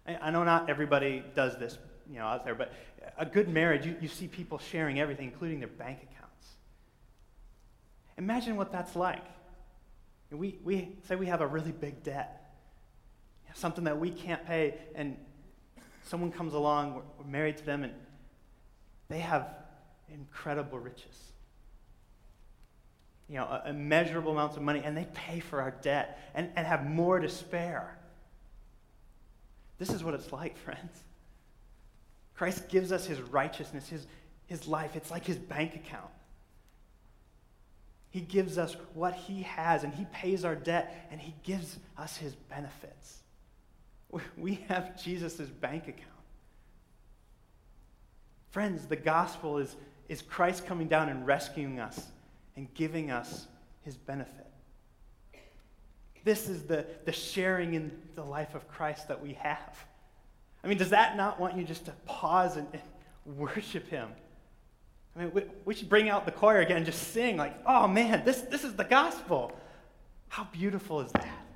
I, 0.07 0.29
I 0.29 0.31
know 0.31 0.45
not 0.45 0.71
everybody 0.71 1.23
does 1.35 1.59
this 1.59 1.79
you 2.11 2.19
know, 2.19 2.27
out 2.27 2.45
there, 2.45 2.55
but 2.55 2.73
a 3.19 3.27
good 3.27 3.49
marriage, 3.49 3.87
you, 3.87 3.97
you 4.01 4.09
see 4.09 4.29
people 4.29 4.59
sharing 4.59 5.01
everything, 5.01 5.27
including 5.27 5.61
their 5.61 5.69
bank 5.69 5.99
accounts. 6.03 6.49
Imagine 8.19 8.57
what 8.57 8.73
that's 8.73 8.97
like. 8.97 9.25
We, 10.31 10.59
we 10.65 10.97
say 11.07 11.17
we 11.17 11.27
have 11.27 11.41
a 11.41 11.47
really 11.47 11.73
big 11.73 12.03
debt, 12.03 12.55
something 13.55 13.85
that 13.85 13.99
we 13.99 14.11
can't 14.11 14.45
pay, 14.47 14.75
and 14.95 15.17
someone 16.05 16.33
comes 16.33 16.55
along, 16.55 17.03
we're, 17.19 17.27
married 17.27 17.59
to 17.59 17.67
them, 17.67 17.85
and 17.85 17.93
they 19.13 19.19
have 19.19 19.47
incredible 20.13 20.79
riches. 20.79 21.33
You 23.29 23.37
know, 23.37 23.61
immeasurable 23.67 24.33
amounts 24.33 24.57
of 24.57 24.63
money, 24.63 24.81
and 24.83 24.97
they 24.97 25.07
pay 25.13 25.41
for 25.41 25.61
our 25.61 25.71
debt 25.83 26.19
and, 26.35 26.51
and 26.57 26.67
have 26.67 26.87
more 26.87 27.21
to 27.21 27.29
spare. 27.29 27.99
This 29.79 29.91
is 29.91 30.03
what 30.03 30.15
it's 30.15 30.33
like, 30.33 30.57
friends. 30.65 30.99
Christ 32.35 32.69
gives 32.69 32.91
us 32.91 33.05
his 33.05 33.21
righteousness, 33.21 33.89
his, 33.89 34.07
his 34.47 34.67
life. 34.67 34.97
It's 34.97 35.11
like 35.11 35.27
his 35.27 35.37
bank 35.37 35.75
account. 35.75 36.11
He 38.11 38.21
gives 38.21 38.57
us 38.57 38.77
what 38.95 39.15
he 39.15 39.43
has, 39.43 39.85
and 39.85 39.93
he 39.93 40.07
pays 40.07 40.45
our 40.45 40.55
debt, 40.55 41.09
and 41.11 41.21
he 41.21 41.35
gives 41.43 41.79
us 41.99 42.17
his 42.17 42.35
benefits. 42.35 43.19
We 44.37 44.65
have 44.69 45.03
Jesus' 45.03 45.49
bank 45.49 45.89
account. 45.89 46.12
Friends, 48.53 48.87
the 48.87 48.97
gospel 48.97 49.59
is, 49.59 49.75
is 50.09 50.23
Christ 50.23 50.67
coming 50.67 50.87
down 50.87 51.09
and 51.09 51.27
rescuing 51.27 51.81
us 51.81 52.07
and 52.55 52.73
giving 52.75 53.11
us 53.11 53.47
his 53.83 53.97
benefit. 53.97 54.47
This 56.23 56.49
is 56.49 56.65
the, 56.65 56.87
the 57.05 57.13
sharing 57.13 57.75
in 57.75 57.91
the 58.15 58.23
life 58.23 58.55
of 58.55 58.69
Christ 58.69 59.09
that 59.09 59.21
we 59.21 59.33
have. 59.35 59.85
I 60.63 60.69
mean, 60.69 60.79
does 60.79 60.91
that 60.91 61.17
not 61.17 61.41
want 61.41 61.57
you 61.57 61.65
just 61.65 61.87
to 61.87 61.93
pause 62.05 62.57
and, 62.57 62.69
and 62.73 63.37
worship 63.37 63.89
Him? 63.89 64.09
I 65.17 65.21
mean, 65.21 65.33
we, 65.35 65.43
we, 65.65 65.75
should 65.75 65.89
bring 65.89 66.09
out 66.09 66.25
the 66.25 66.33
choir 66.33 66.61
again 66.61 66.77
and 66.77 66.87
just 66.87 67.13
sing, 67.13 67.37
like, 67.37 67.55
oh 67.67 67.89
man, 67.89 68.25
this, 68.25 68.43
this 68.43 68.65
is 68.65 68.75
the 68.75 68.85
gospel. 68.85 69.53
How 70.29 70.45
beautiful 70.45 71.01
is 71.01 71.13
that? 71.13 71.47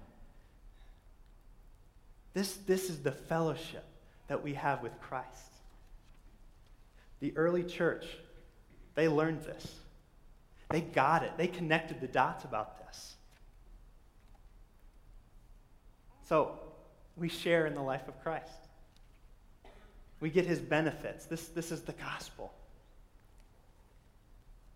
This, 2.34 2.54
this 2.66 2.90
is 2.90 2.98
the 2.98 3.12
fellowship 3.12 3.84
that 4.28 4.42
we 4.42 4.54
have 4.54 4.82
with 4.82 5.00
Christ. 5.00 5.55
The 7.20 7.36
early 7.36 7.64
church, 7.64 8.06
they 8.94 9.08
learned 9.08 9.42
this. 9.42 9.74
They 10.70 10.80
got 10.80 11.22
it. 11.22 11.32
They 11.36 11.46
connected 11.46 12.00
the 12.00 12.08
dots 12.08 12.44
about 12.44 12.86
this. 12.86 13.14
So, 16.28 16.58
we 17.16 17.28
share 17.28 17.66
in 17.66 17.74
the 17.74 17.82
life 17.82 18.08
of 18.08 18.20
Christ. 18.22 18.50
We 20.20 20.30
get 20.30 20.46
his 20.46 20.60
benefits. 20.60 21.26
This, 21.26 21.48
this 21.48 21.70
is 21.70 21.82
the 21.82 21.92
gospel. 21.92 22.52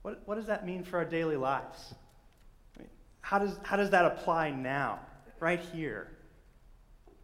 What, 0.02 0.22
what 0.26 0.36
does 0.36 0.46
that 0.46 0.64
mean 0.64 0.84
for 0.84 0.98
our 0.98 1.04
daily 1.04 1.36
lives? 1.36 1.94
I 2.76 2.80
mean, 2.80 2.88
how, 3.20 3.38
does, 3.38 3.58
how 3.62 3.76
does 3.76 3.90
that 3.90 4.04
apply 4.04 4.50
now, 4.50 5.00
right 5.40 5.60
here? 5.60 6.08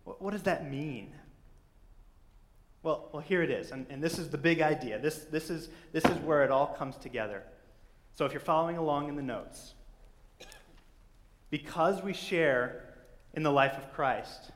What, 0.04 0.20
what 0.20 0.32
does 0.32 0.42
that 0.42 0.70
mean? 0.70 1.12
Well, 2.86 3.08
well, 3.10 3.20
here 3.20 3.42
it 3.42 3.50
is, 3.50 3.72
and, 3.72 3.84
and 3.90 4.00
this 4.00 4.16
is 4.16 4.28
the 4.28 4.38
big 4.38 4.60
idea. 4.60 5.00
This, 5.00 5.24
this, 5.24 5.50
is, 5.50 5.70
this 5.90 6.04
is 6.04 6.16
where 6.18 6.44
it 6.44 6.52
all 6.52 6.68
comes 6.68 6.94
together. 6.94 7.42
So 8.14 8.26
if 8.26 8.32
you're 8.32 8.38
following 8.38 8.76
along 8.76 9.08
in 9.08 9.16
the 9.16 9.22
notes, 9.22 9.74
because 11.50 12.00
we 12.00 12.12
share 12.12 12.94
in 13.34 13.42
the 13.42 13.50
life 13.50 13.76
of 13.76 13.92
Christ, 13.92 14.52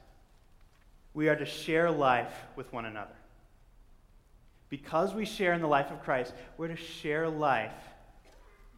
we 1.13 1.29
are 1.29 1.35
to 1.35 1.45
share 1.45 1.91
life 1.91 2.33
with 2.55 2.73
one 2.73 2.85
another. 2.85 3.17
Because 4.69 5.13
we 5.13 5.25
share 5.25 5.53
in 5.53 5.61
the 5.61 5.67
life 5.67 5.91
of 5.91 6.01
Christ, 6.05 6.33
we're 6.57 6.69
to 6.69 6.77
share 6.77 7.29
life 7.29 7.75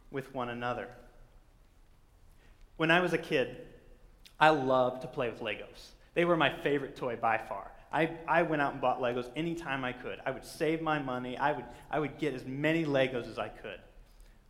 with 0.09 0.33
one 0.33 0.49
another. 0.49 0.87
When 2.77 2.89
I 2.89 3.01
was 3.01 3.13
a 3.13 3.19
kid, 3.19 3.55
I 4.39 4.49
loved 4.49 5.03
to 5.03 5.07
play 5.07 5.29
with 5.29 5.41
Legos. 5.41 5.91
They 6.15 6.25
were 6.25 6.37
my 6.37 6.51
favorite 6.63 6.95
toy 6.95 7.17
by 7.17 7.37
far. 7.37 7.72
I, 7.93 8.09
I 8.27 8.41
went 8.41 8.61
out 8.61 8.71
and 8.71 8.81
bought 8.81 8.99
Legos 8.99 9.29
anytime 9.35 9.85
I 9.85 9.93
could. 9.93 10.19
I 10.25 10.31
would 10.31 10.43
save 10.43 10.81
my 10.81 10.97
money. 10.97 11.37
I 11.37 11.51
would, 11.51 11.65
I 11.91 11.99
would 11.99 12.17
get 12.17 12.33
as 12.33 12.43
many 12.43 12.85
Legos 12.85 13.29
as 13.29 13.37
I 13.37 13.49
could. 13.49 13.79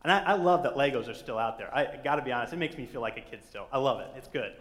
And 0.02 0.10
I, 0.10 0.20
I 0.20 0.32
love 0.34 0.62
that 0.62 0.74
Legos 0.74 1.08
are 1.08 1.14
still 1.14 1.38
out 1.38 1.58
there. 1.58 1.74
I 1.74 1.96
got 2.02 2.16
to 2.16 2.22
be 2.22 2.32
honest, 2.32 2.54
it 2.54 2.56
makes 2.56 2.78
me 2.78 2.86
feel 2.86 3.02
like 3.02 3.18
a 3.18 3.20
kid 3.20 3.40
still. 3.46 3.66
I 3.70 3.78
love 3.78 4.00
it. 4.00 4.08
It's 4.16 4.28
good. 4.28 4.52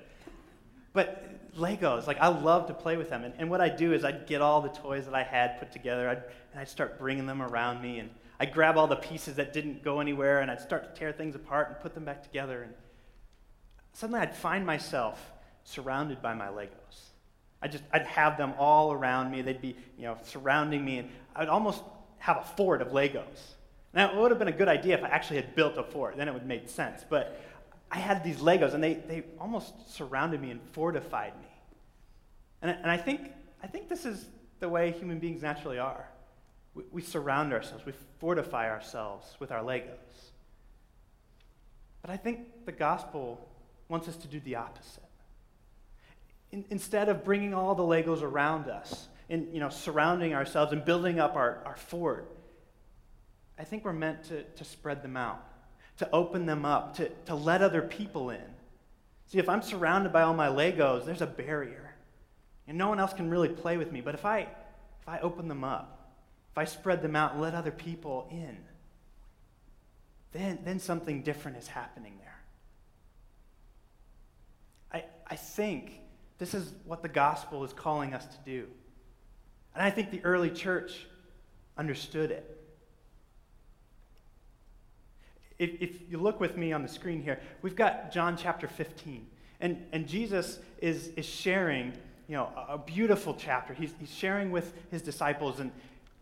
But 0.91 1.55
Legos, 1.57 2.07
like 2.07 2.19
I 2.19 2.27
love 2.27 2.67
to 2.67 2.73
play 2.73 2.97
with 2.97 3.09
them. 3.09 3.23
And, 3.23 3.33
and 3.37 3.49
what 3.49 3.61
I'd 3.61 3.77
do 3.77 3.93
is 3.93 4.03
I'd 4.03 4.27
get 4.27 4.41
all 4.41 4.61
the 4.61 4.69
toys 4.69 5.05
that 5.05 5.15
I 5.15 5.23
had 5.23 5.59
put 5.59 5.71
together 5.71 6.09
I'd, 6.09 6.23
and 6.51 6.59
I'd 6.59 6.69
start 6.69 6.99
bringing 6.99 7.25
them 7.25 7.41
around 7.41 7.81
me. 7.81 7.99
And 7.99 8.09
I'd 8.39 8.53
grab 8.53 8.77
all 8.77 8.87
the 8.87 8.97
pieces 8.97 9.35
that 9.35 9.53
didn't 9.53 9.81
go 9.81 10.01
anywhere 10.01 10.41
and 10.41 10.51
I'd 10.51 10.61
start 10.61 10.93
to 10.93 10.99
tear 10.99 11.13
things 11.13 11.35
apart 11.35 11.69
and 11.69 11.79
put 11.79 11.93
them 11.93 12.03
back 12.03 12.21
together. 12.21 12.63
And 12.63 12.73
suddenly 13.93 14.19
I'd 14.19 14.35
find 14.35 14.65
myself 14.65 15.31
surrounded 15.63 16.21
by 16.21 16.33
my 16.33 16.47
Legos. 16.47 17.12
I 17.63 17.67
just, 17.67 17.83
I'd 17.93 18.05
have 18.05 18.37
them 18.37 18.53
all 18.59 18.91
around 18.91 19.31
me. 19.31 19.41
They'd 19.41 19.61
be, 19.61 19.75
you 19.97 20.03
know, 20.03 20.17
surrounding 20.23 20.83
me. 20.83 20.99
And 20.99 21.09
I'd 21.33 21.47
almost 21.47 21.81
have 22.19 22.37
a 22.37 22.43
fort 22.57 22.81
of 22.81 22.89
Legos. 22.89 23.55
Now, 23.93 24.11
it 24.11 24.17
would 24.17 24.31
have 24.31 24.39
been 24.39 24.49
a 24.49 24.51
good 24.51 24.67
idea 24.67 24.97
if 24.97 25.03
I 25.03 25.07
actually 25.07 25.37
had 25.37 25.55
built 25.55 25.77
a 25.77 25.83
fort. 25.83 26.17
Then 26.17 26.27
it 26.27 26.33
would 26.33 26.41
have 26.41 26.47
made 26.47 26.69
sense. 26.69 27.05
But 27.07 27.41
I 27.89 27.99
had 27.99 28.21
these 28.23 28.37
Legos, 28.37 28.73
and 28.73 28.83
they, 28.83 28.95
they 28.95 29.23
almost 29.39 29.95
surrounded 29.95 30.41
me 30.41 30.51
and 30.51 30.59
fortified 30.73 31.33
me. 31.39 31.47
And, 32.61 32.71
and 32.71 32.91
I, 32.91 32.97
think, 32.97 33.31
I 33.63 33.67
think 33.67 33.87
this 33.87 34.05
is 34.05 34.25
the 34.59 34.67
way 34.67 34.91
human 34.91 35.19
beings 35.19 35.41
naturally 35.41 35.79
are. 35.79 36.05
We, 36.75 36.83
we 36.91 37.01
surround 37.01 37.53
ourselves, 37.53 37.85
we 37.85 37.93
fortify 38.19 38.69
ourselves 38.69 39.37
with 39.39 39.51
our 39.51 39.61
Legos. 39.61 40.31
But 42.01 42.11
I 42.11 42.17
think 42.17 42.65
the 42.65 42.71
gospel 42.73 43.47
wants 43.87 44.09
us 44.09 44.17
to 44.17 44.27
do 44.27 44.41
the 44.41 44.55
opposite. 44.55 45.02
In, 46.53 46.63
instead 46.69 47.09
of 47.09 47.25
bringing 47.25 47.53
all 47.53 47.75
the 47.75 47.83
Legos 47.83 48.21
around 48.21 48.69
us, 48.69 49.09
and 49.29 49.53
you 49.53 49.59
know, 49.59 49.67
surrounding 49.67 50.33
ourselves 50.33 50.71
and 50.71 50.85
building 50.85 51.19
up 51.19 51.35
our, 51.35 51.61
our 51.65 51.75
fort, 51.75 52.29
I 53.59 53.65
think 53.65 53.83
we're 53.83 53.91
meant 53.91 54.23
to, 54.25 54.43
to 54.43 54.63
spread 54.63 55.03
them 55.03 55.17
out 55.17 55.43
to 55.97 56.09
open 56.11 56.45
them 56.45 56.65
up, 56.65 56.95
to, 56.97 57.09
to 57.25 57.35
let 57.35 57.61
other 57.61 57.81
people 57.81 58.29
in. 58.29 58.41
See, 59.27 59.37
if 59.37 59.47
I'm 59.47 59.61
surrounded 59.61 60.11
by 60.11 60.23
all 60.23 60.33
my 60.33 60.47
Legos, 60.47 61.05
there's 61.05 61.21
a 61.21 61.27
barrier. 61.27 61.95
And 62.67 62.77
no 62.77 62.89
one 62.89 62.99
else 62.99 63.13
can 63.13 63.29
really 63.29 63.49
play 63.49 63.77
with 63.77 63.91
me. 63.91 64.01
But 64.01 64.15
if 64.15 64.25
I, 64.25 64.39
if 64.39 65.07
I 65.07 65.19
open 65.19 65.47
them 65.47 65.63
up, 65.63 66.11
if 66.51 66.57
I 66.57 66.65
spread 66.65 67.01
them 67.01 67.15
out 67.15 67.33
and 67.33 67.41
let 67.41 67.53
other 67.53 67.71
people 67.71 68.27
in, 68.31 68.57
then, 70.31 70.59
then 70.63 70.79
something 70.79 71.21
different 71.21 71.57
is 71.57 71.67
happening 71.67 72.13
there. 72.19 72.39
I, 74.91 75.05
I 75.27 75.35
think 75.35 75.91
this 76.37 76.53
is 76.53 76.73
what 76.85 77.01
the 77.01 77.09
gospel 77.09 77.63
is 77.63 77.73
calling 77.73 78.13
us 78.13 78.25
to 78.25 78.37
do. 78.45 78.67
And 79.75 79.83
I 79.83 79.89
think 79.89 80.11
the 80.11 80.23
early 80.23 80.49
church 80.49 81.05
understood 81.77 82.31
it. 82.31 82.49
If, 85.59 85.81
if 85.81 86.11
you 86.11 86.17
look 86.17 86.39
with 86.39 86.57
me 86.57 86.73
on 86.73 86.81
the 86.81 86.87
screen 86.87 87.21
here, 87.21 87.39
we've 87.61 87.75
got 87.75 88.11
John 88.11 88.37
chapter 88.37 88.67
15. 88.67 89.25
And, 89.61 89.85
and 89.91 90.07
Jesus 90.07 90.59
is, 90.79 91.09
is 91.15 91.25
sharing, 91.25 91.93
you 92.27 92.35
know, 92.35 92.49
a, 92.55 92.73
a 92.73 92.77
beautiful 92.77 93.33
chapter. 93.33 93.73
He's, 93.73 93.93
he's 93.99 94.13
sharing 94.13 94.51
with 94.51 94.73
his 94.91 95.01
disciples, 95.01 95.59
and 95.59 95.71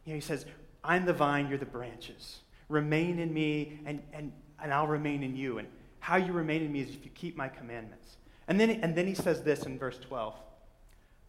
you 0.05 0.13
know, 0.13 0.15
he 0.15 0.21
says, 0.21 0.45
I'm 0.83 1.05
the 1.05 1.13
vine, 1.13 1.47
you're 1.47 1.57
the 1.57 1.65
branches. 1.65 2.39
Remain 2.69 3.19
in 3.19 3.33
me, 3.33 3.79
and, 3.85 4.01
and, 4.13 4.31
and 4.61 4.73
I'll 4.73 4.87
remain 4.87 5.23
in 5.23 5.35
you. 5.35 5.57
And 5.57 5.67
how 5.99 6.17
you 6.17 6.33
remain 6.33 6.63
in 6.63 6.71
me 6.71 6.81
is 6.81 6.89
if 6.89 7.03
you 7.03 7.11
keep 7.11 7.35
my 7.35 7.47
commandments. 7.47 8.17
And 8.51 8.59
then, 8.59 8.69
and 8.81 8.93
then 8.93 9.07
he 9.07 9.13
says 9.13 9.43
this 9.43 9.63
in 9.63 9.79
verse 9.79 9.97
12 9.97 10.35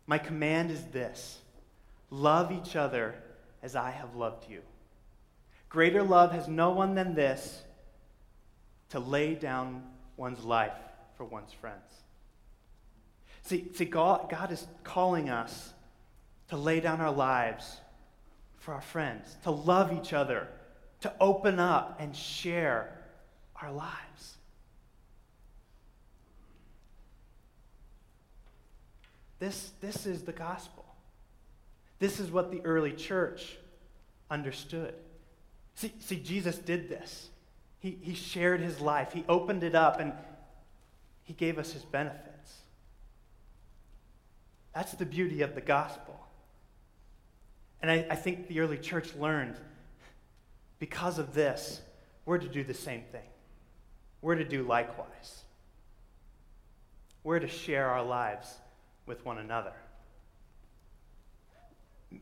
My 0.09 0.19
command 0.19 0.73
is 0.73 0.83
this 0.87 1.39
love 2.11 2.51
each 2.51 2.75
other 2.75 3.15
as 3.63 3.77
I 3.77 3.93
have 3.93 4.17
loved 4.17 4.51
you. 4.51 4.61
Greater 5.69 6.03
love 6.03 6.33
has 6.33 6.49
no 6.49 6.71
one 6.71 6.97
than 6.97 7.15
this 7.15 7.63
to 8.89 8.99
lay 8.99 9.37
down 9.37 9.85
one's 10.17 10.43
life 10.43 10.75
for 11.17 11.23
one's 11.23 11.53
friends. 11.53 12.03
See, 13.43 13.69
see 13.73 13.85
God, 13.85 14.29
God 14.29 14.51
is 14.51 14.67
calling 14.83 15.31
us 15.31 15.73
to 16.49 16.57
lay 16.57 16.81
down 16.81 17.01
our 17.01 17.13
lives 17.13 17.77
for 18.59 18.75
our 18.75 18.81
friends, 18.81 19.37
to 19.45 19.53
love 19.53 19.93
each 19.93 20.13
other, 20.13 20.49
to 21.03 21.13
open 21.21 21.61
up 21.61 21.99
and 22.01 22.17
share 22.17 22.99
our 23.63 23.71
lives. 23.71 24.39
This, 29.43 29.73
this 29.81 30.07
is 30.07 30.23
the 30.23 30.31
gospel. 30.31 30.85
This 31.99 32.21
is 32.21 32.31
what 32.31 32.53
the 32.53 32.61
early 32.61 32.93
church 32.93 33.59
understood. 34.31 34.95
See, 35.75 35.93
see, 35.99 36.21
Jesus 36.21 36.59
did 36.59 36.89
this. 36.89 37.29
He, 37.81 37.99
he 38.03 38.15
shared 38.15 38.61
his 38.61 38.81
life, 38.81 39.13
he 39.13 39.25
opened 39.29 39.65
it 39.65 39.75
up, 39.75 39.99
and 39.99 40.13
he 41.25 41.33
gave 41.33 41.59
us 41.59 41.73
his 41.73 41.83
benefits. 41.83 42.59
That's 44.77 44.93
the 44.93 45.07
beauty 45.07 45.43
of 45.43 45.57
the 45.57 45.61
gospel. 45.61 46.21
And 47.81 47.91
I, 47.91 48.07
I 48.11 48.15
think 48.15 48.47
the 48.47 48.61
early 48.61 48.79
church 48.79 49.13
learned 49.17 49.57
because 50.79 51.19
of 51.19 51.35
this, 51.35 51.81
we're 52.27 52.39
to 52.39 52.49
do 52.49 52.63
the 52.63 52.75
same 52.75 53.03
thing. 53.11 53.29
We're 54.21 54.37
to 54.37 54.49
do 54.49 54.63
likewise. 54.63 55.43
We're 57.25 57.41
to 57.41 57.49
share 57.49 57.89
our 57.89 58.05
lives 58.05 58.61
with 59.07 59.25
one 59.25 59.39
another. 59.39 59.73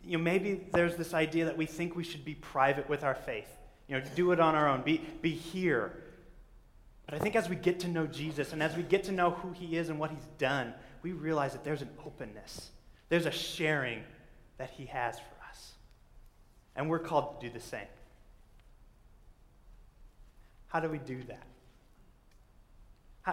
You 0.04 0.18
know, 0.18 0.24
maybe 0.24 0.66
there's 0.72 0.96
this 0.96 1.14
idea 1.14 1.46
that 1.46 1.56
we 1.56 1.66
think 1.66 1.96
we 1.96 2.04
should 2.04 2.24
be 2.24 2.34
private 2.34 2.88
with 2.88 3.02
our 3.02 3.14
faith. 3.14 3.48
You 3.88 3.98
know, 3.98 4.04
do 4.14 4.30
it 4.32 4.40
on 4.40 4.54
our 4.54 4.68
own. 4.68 4.82
Be, 4.82 4.98
be 5.20 5.32
here. 5.32 5.92
But 7.06 7.14
I 7.14 7.18
think 7.18 7.34
as 7.34 7.48
we 7.48 7.56
get 7.56 7.80
to 7.80 7.88
know 7.88 8.06
Jesus 8.06 8.52
and 8.52 8.62
as 8.62 8.76
we 8.76 8.84
get 8.84 9.02
to 9.04 9.12
know 9.12 9.30
who 9.30 9.50
he 9.50 9.76
is 9.76 9.88
and 9.88 9.98
what 9.98 10.10
he's 10.10 10.28
done, 10.38 10.72
we 11.02 11.12
realize 11.12 11.52
that 11.52 11.64
there's 11.64 11.82
an 11.82 11.90
openness, 12.06 12.70
there's 13.08 13.26
a 13.26 13.32
sharing 13.32 14.04
that 14.58 14.70
he 14.70 14.86
has 14.86 15.18
for 15.18 15.48
us. 15.48 15.72
And 16.76 16.88
we're 16.88 17.00
called 17.00 17.40
to 17.40 17.48
do 17.48 17.52
the 17.52 17.58
same. 17.58 17.88
How 20.68 20.78
do 20.78 20.88
we 20.88 20.98
do 20.98 21.20
that? 21.24 21.42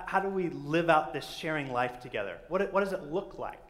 How, 0.05 0.19
do 0.19 0.29
we 0.29 0.49
live 0.49 0.89
out 0.89 1.13
this 1.13 1.27
sharing 1.27 1.71
life 1.71 2.01
together? 2.01 2.37
What, 2.47 2.73
what 2.73 2.83
does 2.83 2.93
it 2.93 3.11
look 3.11 3.37
like? 3.39 3.61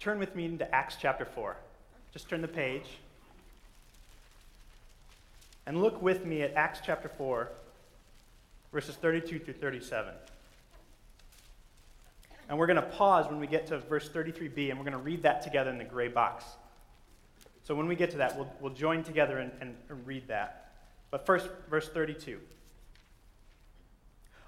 Turn 0.00 0.18
with 0.18 0.34
me 0.34 0.44
into 0.44 0.72
Acts 0.74 0.96
chapter 1.00 1.24
4. 1.24 1.56
Just 2.12 2.28
turn 2.28 2.42
the 2.42 2.48
page. 2.48 2.86
And 5.66 5.80
look 5.80 6.02
with 6.02 6.24
me 6.24 6.42
at 6.42 6.54
Acts 6.54 6.80
chapter 6.84 7.08
4, 7.08 7.50
verses 8.72 8.96
32 8.96 9.38
through 9.38 9.54
37. 9.54 10.12
And 12.48 12.58
we're 12.58 12.66
going 12.66 12.76
to 12.76 12.82
pause 12.82 13.26
when 13.28 13.40
we 13.40 13.46
get 13.46 13.66
to 13.68 13.78
verse 13.78 14.08
33b, 14.08 14.68
and 14.68 14.78
we're 14.78 14.84
going 14.84 14.92
to 14.92 14.98
read 14.98 15.22
that 15.22 15.42
together 15.42 15.70
in 15.70 15.78
the 15.78 15.84
gray 15.84 16.08
box. 16.08 16.44
So 17.62 17.74
when 17.74 17.88
we 17.88 17.96
get 17.96 18.10
to 18.10 18.18
that, 18.18 18.36
we'll, 18.36 18.52
we'll 18.60 18.74
join 18.74 19.02
together 19.02 19.38
and, 19.38 19.50
and, 19.60 19.74
and 19.88 20.06
read 20.06 20.28
that. 20.28 20.72
But 21.10 21.24
first, 21.24 21.48
verse 21.70 21.88
32. 21.88 22.38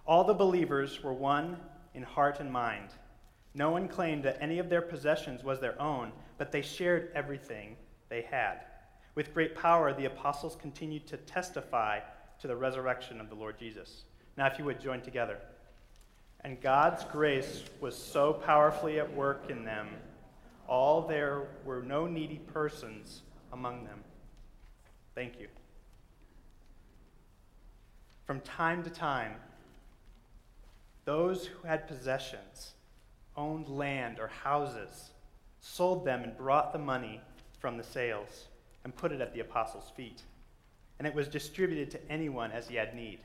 All 0.07 0.25
the 0.25 0.35
believers 0.35 1.03
were 1.03 1.13
one 1.13 1.57
in 1.95 2.03
heart 2.03 2.41
and 2.41 2.53
mind. 2.53 2.91
No 3.55 3.71
one 3.71 3.89
claimed 3.89 4.23
that 4.25 4.39
any 4.41 4.59
of 4.59 4.69
their 4.69 4.83
possessions 4.83 5.43
was 5.43 5.61
their 5.61 5.81
own, 5.81 6.13
but 6.39 6.53
they 6.53 6.63
shared 6.63 7.11
everything 7.15 7.77
they 8.09 8.23
had. 8.23 8.61
With 9.15 9.35
great 9.35 9.57
power, 9.57 9.93
the 9.93 10.05
apostles 10.05 10.57
continued 10.61 11.07
to 11.09 11.17
testify 11.17 12.01
to 12.39 12.47
the 12.47 12.55
resurrection 12.55 13.21
of 13.21 13.31
the 13.31 13.35
Lord 13.35 13.59
Jesus. 13.59 14.05
Now, 14.37 14.47
if 14.47 14.59
you 14.59 14.65
would 14.67 14.81
join 14.81 15.01
together. 15.01 15.39
And 16.43 16.61
God's 16.61 17.03
grace 17.05 17.65
was 17.81 17.97
so 17.97 18.35
powerfully 18.35 19.01
at 19.01 19.13
work 19.15 19.51
in 19.51 19.65
them, 19.65 19.89
all 20.69 21.03
there 21.03 21.45
were 21.65 21.83
no 21.83 22.07
needy 22.07 22.41
persons 22.53 23.23
among 23.53 23.85
them. 23.85 24.01
Thank 25.15 25.41
you. 25.41 25.49
From 28.27 28.41
time 28.41 28.83
to 28.83 28.91
time, 28.91 29.33
those 31.07 31.47
who 31.47 31.67
had 31.67 31.89
possessions, 31.89 32.75
owned 33.37 33.69
land 33.69 34.19
or 34.21 34.27
houses, 34.27 35.13
sold 35.61 36.05
them 36.05 36.23
and 36.23 36.37
brought 36.37 36.73
the 36.73 36.79
money 36.79 37.21
from 37.59 37.79
the 37.79 37.85
sales 37.85 38.49
and 38.85 38.95
put 38.95 39.13
it 39.13 39.21
at 39.21 39.33
the 39.33 39.41
apostles' 39.41 39.93
feet. 39.97 40.23
And 40.99 41.07
it 41.07 41.15
was 41.15 41.29
distributed 41.29 41.91
to 41.93 42.11
anyone 42.11 42.51
as 42.51 42.69
he 42.69 42.75
had 42.75 42.95
need. 42.95 43.21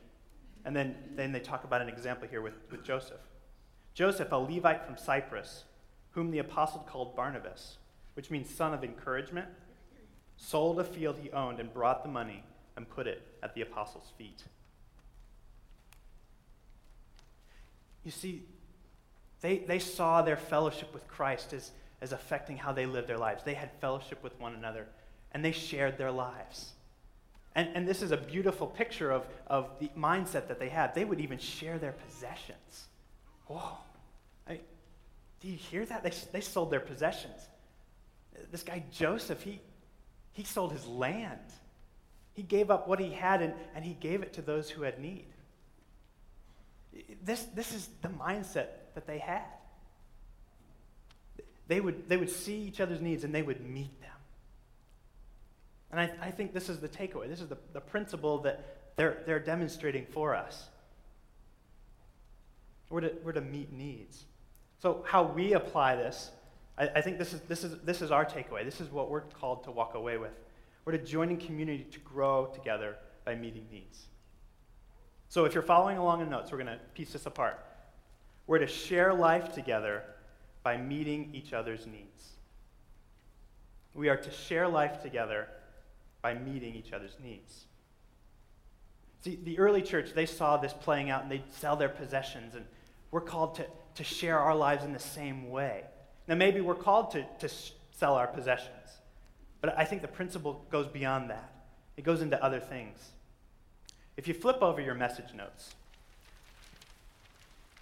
And 0.63 0.75
then, 0.75 0.95
then 1.15 1.31
they 1.31 1.39
talk 1.39 1.63
about 1.63 1.81
an 1.81 1.89
example 1.89 2.27
here 2.27 2.41
with, 2.41 2.53
with 2.69 2.83
Joseph. 2.83 3.19
Joseph, 3.95 4.31
a 4.31 4.35
Levite 4.35 4.85
from 4.85 4.95
Cyprus, 4.95 5.63
whom 6.11 6.29
the 6.29 6.39
apostle 6.39 6.85
called 6.87 7.15
Barnabas, 7.15 7.77
which 8.13 8.29
means 8.29 8.49
son 8.49 8.73
of 8.73 8.83
encouragement, 8.83 9.47
sold 10.37 10.79
a 10.79 10.83
field 10.83 11.17
he 11.21 11.31
owned 11.31 11.59
and 11.59 11.73
brought 11.73 12.03
the 12.03 12.09
money 12.09 12.43
and 12.75 12.87
put 12.87 13.07
it 13.07 13.23
at 13.41 13.55
the 13.55 13.61
apostles' 13.61 14.11
feet. 14.17 14.43
You 18.03 18.11
see, 18.11 18.43
they, 19.41 19.59
they 19.59 19.79
saw 19.79 20.21
their 20.21 20.37
fellowship 20.37 20.93
with 20.93 21.07
Christ 21.07 21.53
as, 21.53 21.71
as 22.01 22.11
affecting 22.11 22.57
how 22.57 22.71
they 22.71 22.85
lived 22.85 23.07
their 23.07 23.17
lives. 23.17 23.43
They 23.43 23.53
had 23.53 23.71
fellowship 23.79 24.23
with 24.23 24.39
one 24.39 24.53
another 24.53 24.87
and 25.31 25.43
they 25.43 25.51
shared 25.51 25.97
their 25.97 26.11
lives. 26.11 26.73
And, 27.55 27.69
and 27.75 27.87
this 27.87 28.01
is 28.01 28.11
a 28.11 28.17
beautiful 28.17 28.67
picture 28.67 29.11
of, 29.11 29.25
of 29.47 29.69
the 29.79 29.89
mindset 29.97 30.47
that 30.47 30.59
they 30.59 30.69
had. 30.69 30.95
They 30.95 31.05
would 31.05 31.19
even 31.19 31.37
share 31.37 31.77
their 31.77 31.91
possessions. 31.91 32.87
Whoa. 33.47 33.77
I, 34.47 34.59
Do 35.41 35.47
you 35.47 35.57
hear 35.57 35.85
that? 35.85 36.03
They, 36.03 36.13
they 36.31 36.41
sold 36.41 36.71
their 36.71 36.79
possessions. 36.79 37.47
This 38.51 38.63
guy 38.63 38.83
Joseph, 38.91 39.41
he, 39.41 39.59
he 40.31 40.43
sold 40.43 40.71
his 40.71 40.87
land. 40.87 41.39
He 42.33 42.43
gave 42.43 42.71
up 42.71 42.87
what 42.87 42.99
he 42.99 43.11
had 43.11 43.41
and, 43.41 43.53
and 43.75 43.83
he 43.83 43.93
gave 43.95 44.21
it 44.21 44.33
to 44.33 44.41
those 44.41 44.69
who 44.69 44.83
had 44.83 44.99
need. 44.99 45.25
This, 47.23 47.43
this 47.55 47.73
is 47.73 47.89
the 48.01 48.09
mindset 48.09 48.67
that 48.95 49.07
they 49.07 49.19
had. 49.19 49.43
They 51.67 51.79
would, 51.79 52.09
they 52.09 52.17
would 52.17 52.29
see 52.29 52.57
each 52.57 52.81
other's 52.81 53.01
needs 53.01 53.23
and 53.23 53.33
they 53.33 53.43
would 53.43 53.61
meet 53.61 53.99
them. 54.01 54.09
And 55.91 55.99
I, 55.99 56.11
I 56.21 56.31
think 56.31 56.53
this 56.53 56.69
is 56.69 56.79
the 56.79 56.89
takeaway. 56.89 57.27
This 57.27 57.41
is 57.41 57.47
the, 57.47 57.57
the 57.73 57.81
principle 57.81 58.39
that 58.39 58.95
they're, 58.95 59.23
they're 59.25 59.39
demonstrating 59.39 60.05
for 60.05 60.35
us. 60.35 60.69
We're 62.89 63.01
to, 63.01 63.11
we're 63.23 63.31
to 63.33 63.41
meet 63.41 63.71
needs. 63.71 64.25
So, 64.79 65.05
how 65.07 65.23
we 65.23 65.53
apply 65.53 65.95
this, 65.95 66.31
I, 66.77 66.89
I 66.95 67.01
think 67.01 67.17
this 67.17 67.33
is, 67.33 67.41
this, 67.41 67.63
is, 67.63 67.77
this 67.83 68.01
is 68.01 68.11
our 68.11 68.25
takeaway. 68.25 68.65
This 68.65 68.81
is 68.81 68.91
what 68.91 69.09
we're 69.09 69.21
called 69.21 69.63
to 69.65 69.71
walk 69.71 69.95
away 69.95 70.17
with. 70.17 70.33
We're 70.83 70.93
to 70.93 70.97
join 70.97 71.29
in 71.29 71.37
community 71.37 71.85
to 71.91 71.99
grow 71.99 72.47
together 72.47 72.97
by 73.23 73.35
meeting 73.35 73.65
needs. 73.71 74.07
So, 75.31 75.45
if 75.45 75.53
you're 75.53 75.63
following 75.63 75.97
along 75.97 76.19
in 76.19 76.29
notes, 76.29 76.51
we're 76.51 76.57
going 76.57 76.77
to 76.77 76.79
piece 76.93 77.13
this 77.13 77.25
apart. 77.25 77.57
We're 78.47 78.59
to 78.59 78.67
share 78.67 79.13
life 79.13 79.53
together 79.53 80.03
by 80.61 80.75
meeting 80.75 81.29
each 81.33 81.53
other's 81.53 81.87
needs. 81.87 82.31
We 83.93 84.09
are 84.09 84.17
to 84.17 84.29
share 84.29 84.67
life 84.67 85.01
together 85.01 85.47
by 86.21 86.33
meeting 86.33 86.75
each 86.75 86.91
other's 86.91 87.15
needs. 87.23 87.63
See, 89.23 89.39
the 89.41 89.57
early 89.57 89.81
church, 89.81 90.11
they 90.13 90.25
saw 90.25 90.57
this 90.57 90.73
playing 90.73 91.09
out 91.09 91.23
and 91.23 91.31
they'd 91.31 91.49
sell 91.49 91.77
their 91.77 91.87
possessions, 91.87 92.53
and 92.53 92.65
we're 93.11 93.21
called 93.21 93.55
to, 93.55 93.65
to 93.95 94.03
share 94.03 94.37
our 94.37 94.53
lives 94.53 94.83
in 94.83 94.91
the 94.91 94.99
same 94.99 95.49
way. 95.49 95.85
Now, 96.27 96.35
maybe 96.35 96.59
we're 96.59 96.75
called 96.75 97.11
to, 97.11 97.25
to 97.39 97.55
sell 97.91 98.15
our 98.15 98.27
possessions, 98.27 98.99
but 99.61 99.79
I 99.79 99.85
think 99.85 100.01
the 100.01 100.09
principle 100.09 100.65
goes 100.69 100.87
beyond 100.87 101.29
that. 101.29 101.53
It 101.95 102.03
goes 102.03 102.21
into 102.21 102.43
other 102.43 102.59
things. 102.59 103.11
If 104.17 104.27
you 104.27 104.33
flip 104.33 104.61
over 104.61 104.81
your 104.81 104.95
message 104.95 105.33
notes, 105.33 105.73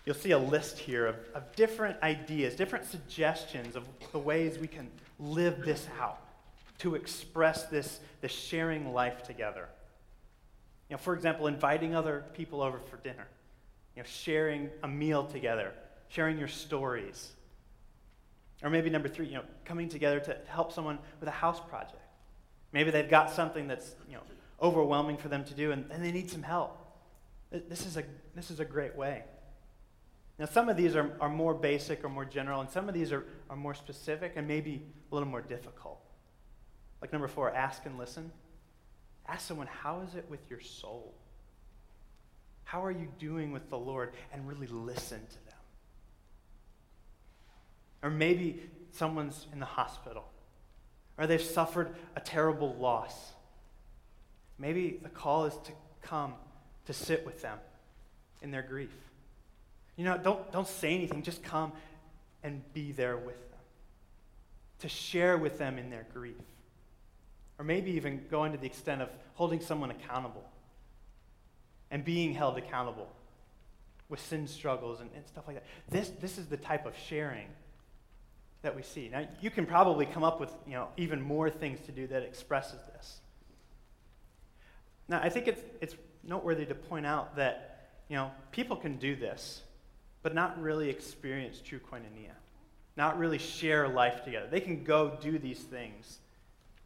you'll 0.05 0.15
see 0.15 0.31
a 0.31 0.39
list 0.39 0.79
here 0.79 1.05
of, 1.05 1.15
of 1.33 1.55
different 1.55 2.01
ideas, 2.01 2.55
different 2.55 2.85
suggestions 2.85 3.75
of 3.75 3.83
the 4.11 4.19
ways 4.19 4.57
we 4.57 4.67
can 4.67 4.89
live 5.19 5.63
this 5.65 5.87
out 5.99 6.21
to 6.79 6.95
express 6.95 7.65
this, 7.65 7.99
this 8.21 8.31
sharing 8.31 8.93
life 8.93 9.23
together. 9.23 9.67
You 10.89 10.95
know, 10.95 10.97
for 10.97 11.13
example, 11.13 11.47
inviting 11.47 11.93
other 11.93 12.25
people 12.33 12.61
over 12.61 12.79
for 12.79 12.97
dinner, 12.97 13.27
you 13.95 14.01
know, 14.01 14.07
sharing 14.07 14.69
a 14.81 14.87
meal 14.87 15.25
together, 15.25 15.73
sharing 16.07 16.39
your 16.39 16.47
stories. 16.47 17.33
Or 18.63 18.69
maybe 18.69 18.89
number 18.89 19.07
three, 19.07 19.27
you 19.27 19.35
know, 19.35 19.43
coming 19.65 19.89
together 19.89 20.19
to 20.21 20.37
help 20.47 20.73
someone 20.73 20.99
with 21.19 21.29
a 21.29 21.33
house 21.33 21.59
project. 21.59 22.01
Maybe 22.71 22.91
they've 22.91 23.09
got 23.09 23.31
something 23.31 23.67
that's, 23.67 23.95
you 24.07 24.15
know, 24.15 24.21
overwhelming 24.61 25.17
for 25.17 25.27
them 25.27 25.43
to 25.45 25.53
do 25.53 25.71
and, 25.71 25.85
and 25.91 26.03
they 26.03 26.11
need 26.11 26.29
some 26.29 26.43
help. 26.43 26.77
This 27.51 27.85
is, 27.85 27.97
a, 27.97 28.03
this 28.35 28.51
is 28.51 28.59
a 28.59 28.65
great 28.65 28.95
way. 28.95 29.23
Now, 30.37 30.45
some 30.45 30.69
of 30.69 30.77
these 30.77 30.95
are, 30.95 31.11
are 31.19 31.29
more 31.29 31.53
basic 31.53 32.03
or 32.03 32.09
more 32.09 32.23
general, 32.23 32.61
and 32.61 32.69
some 32.69 32.87
of 32.87 32.93
these 32.93 33.11
are, 33.11 33.25
are 33.49 33.57
more 33.57 33.73
specific 33.73 34.33
and 34.35 34.47
maybe 34.47 34.81
a 35.11 35.15
little 35.15 35.27
more 35.27 35.41
difficult. 35.41 35.99
Like 37.01 37.11
number 37.11 37.27
four, 37.27 37.53
ask 37.53 37.85
and 37.85 37.97
listen. 37.97 38.31
Ask 39.27 39.47
someone, 39.47 39.67
how 39.67 40.01
is 40.01 40.15
it 40.15 40.25
with 40.29 40.39
your 40.49 40.61
soul? 40.61 41.13
How 42.63 42.83
are 42.85 42.91
you 42.91 43.07
doing 43.19 43.51
with 43.51 43.69
the 43.69 43.77
Lord? 43.77 44.13
And 44.31 44.47
really 44.47 44.67
listen 44.67 45.19
to 45.19 45.45
them. 45.45 45.55
Or 48.01 48.09
maybe 48.09 48.61
someone's 48.91 49.47
in 49.51 49.59
the 49.59 49.65
hospital, 49.65 50.29
or 51.17 51.27
they've 51.27 51.41
suffered 51.41 51.95
a 52.15 52.21
terrible 52.21 52.75
loss. 52.75 53.33
Maybe 54.59 54.99
the 55.01 55.09
call 55.09 55.45
is 55.45 55.53
to 55.65 55.71
come 56.01 56.33
to 56.85 56.93
sit 56.93 57.25
with 57.25 57.41
them 57.41 57.57
in 58.41 58.51
their 58.51 58.61
grief. 58.61 58.93
You 59.95 60.05
know, 60.05 60.17
don't, 60.17 60.51
don't 60.51 60.67
say 60.67 60.93
anything, 60.93 61.23
just 61.23 61.43
come 61.43 61.71
and 62.43 62.61
be 62.73 62.91
there 62.91 63.17
with 63.17 63.37
them, 63.51 63.59
to 64.79 64.89
share 64.89 65.37
with 65.37 65.57
them 65.57 65.77
in 65.77 65.89
their 65.89 66.05
grief. 66.13 66.35
Or 67.57 67.65
maybe 67.65 67.91
even 67.91 68.25
going 68.31 68.53
to 68.53 68.57
the 68.57 68.65
extent 68.65 69.01
of 69.01 69.09
holding 69.33 69.59
someone 69.59 69.91
accountable 69.91 70.43
and 71.91 72.05
being 72.05 72.33
held 72.33 72.57
accountable 72.57 73.09
with 74.07 74.19
sin 74.19 74.47
struggles 74.47 75.01
and, 75.01 75.09
and 75.15 75.25
stuff 75.27 75.45
like 75.47 75.57
that. 75.57 75.65
This, 75.89 76.09
this 76.21 76.37
is 76.37 76.47
the 76.47 76.57
type 76.57 76.85
of 76.85 76.93
sharing 77.07 77.47
that 78.61 78.75
we 78.75 78.81
see. 78.81 79.09
Now, 79.09 79.27
you 79.41 79.49
can 79.49 79.65
probably 79.65 80.05
come 80.05 80.23
up 80.23 80.39
with 80.39 80.51
you 80.65 80.73
know, 80.73 80.87
even 80.97 81.21
more 81.21 81.49
things 81.49 81.79
to 81.85 81.91
do 81.91 82.07
that 82.07 82.23
expresses 82.23 82.79
this. 82.93 83.19
Now, 85.09 85.19
I 85.21 85.27
think 85.27 85.47
it's, 85.47 85.61
it's 85.81 85.95
noteworthy 86.23 86.65
to 86.65 86.75
point 86.75 87.05
out 87.05 87.35
that 87.35 87.89
you 88.07 88.15
know, 88.15 88.31
people 88.51 88.77
can 88.77 88.97
do 88.97 89.15
this, 89.15 89.63
but 90.23 90.33
not 90.33 90.61
really 90.61 90.89
experience 90.89 91.61
true 91.61 91.79
koinonia, 91.79 92.31
not 92.95 93.19
really 93.19 93.37
share 93.37 93.89
life 93.89 94.23
together. 94.23 94.47
They 94.49 94.61
can 94.61 94.83
go 94.85 95.17
do 95.21 95.37
these 95.37 95.59
things 95.59 96.19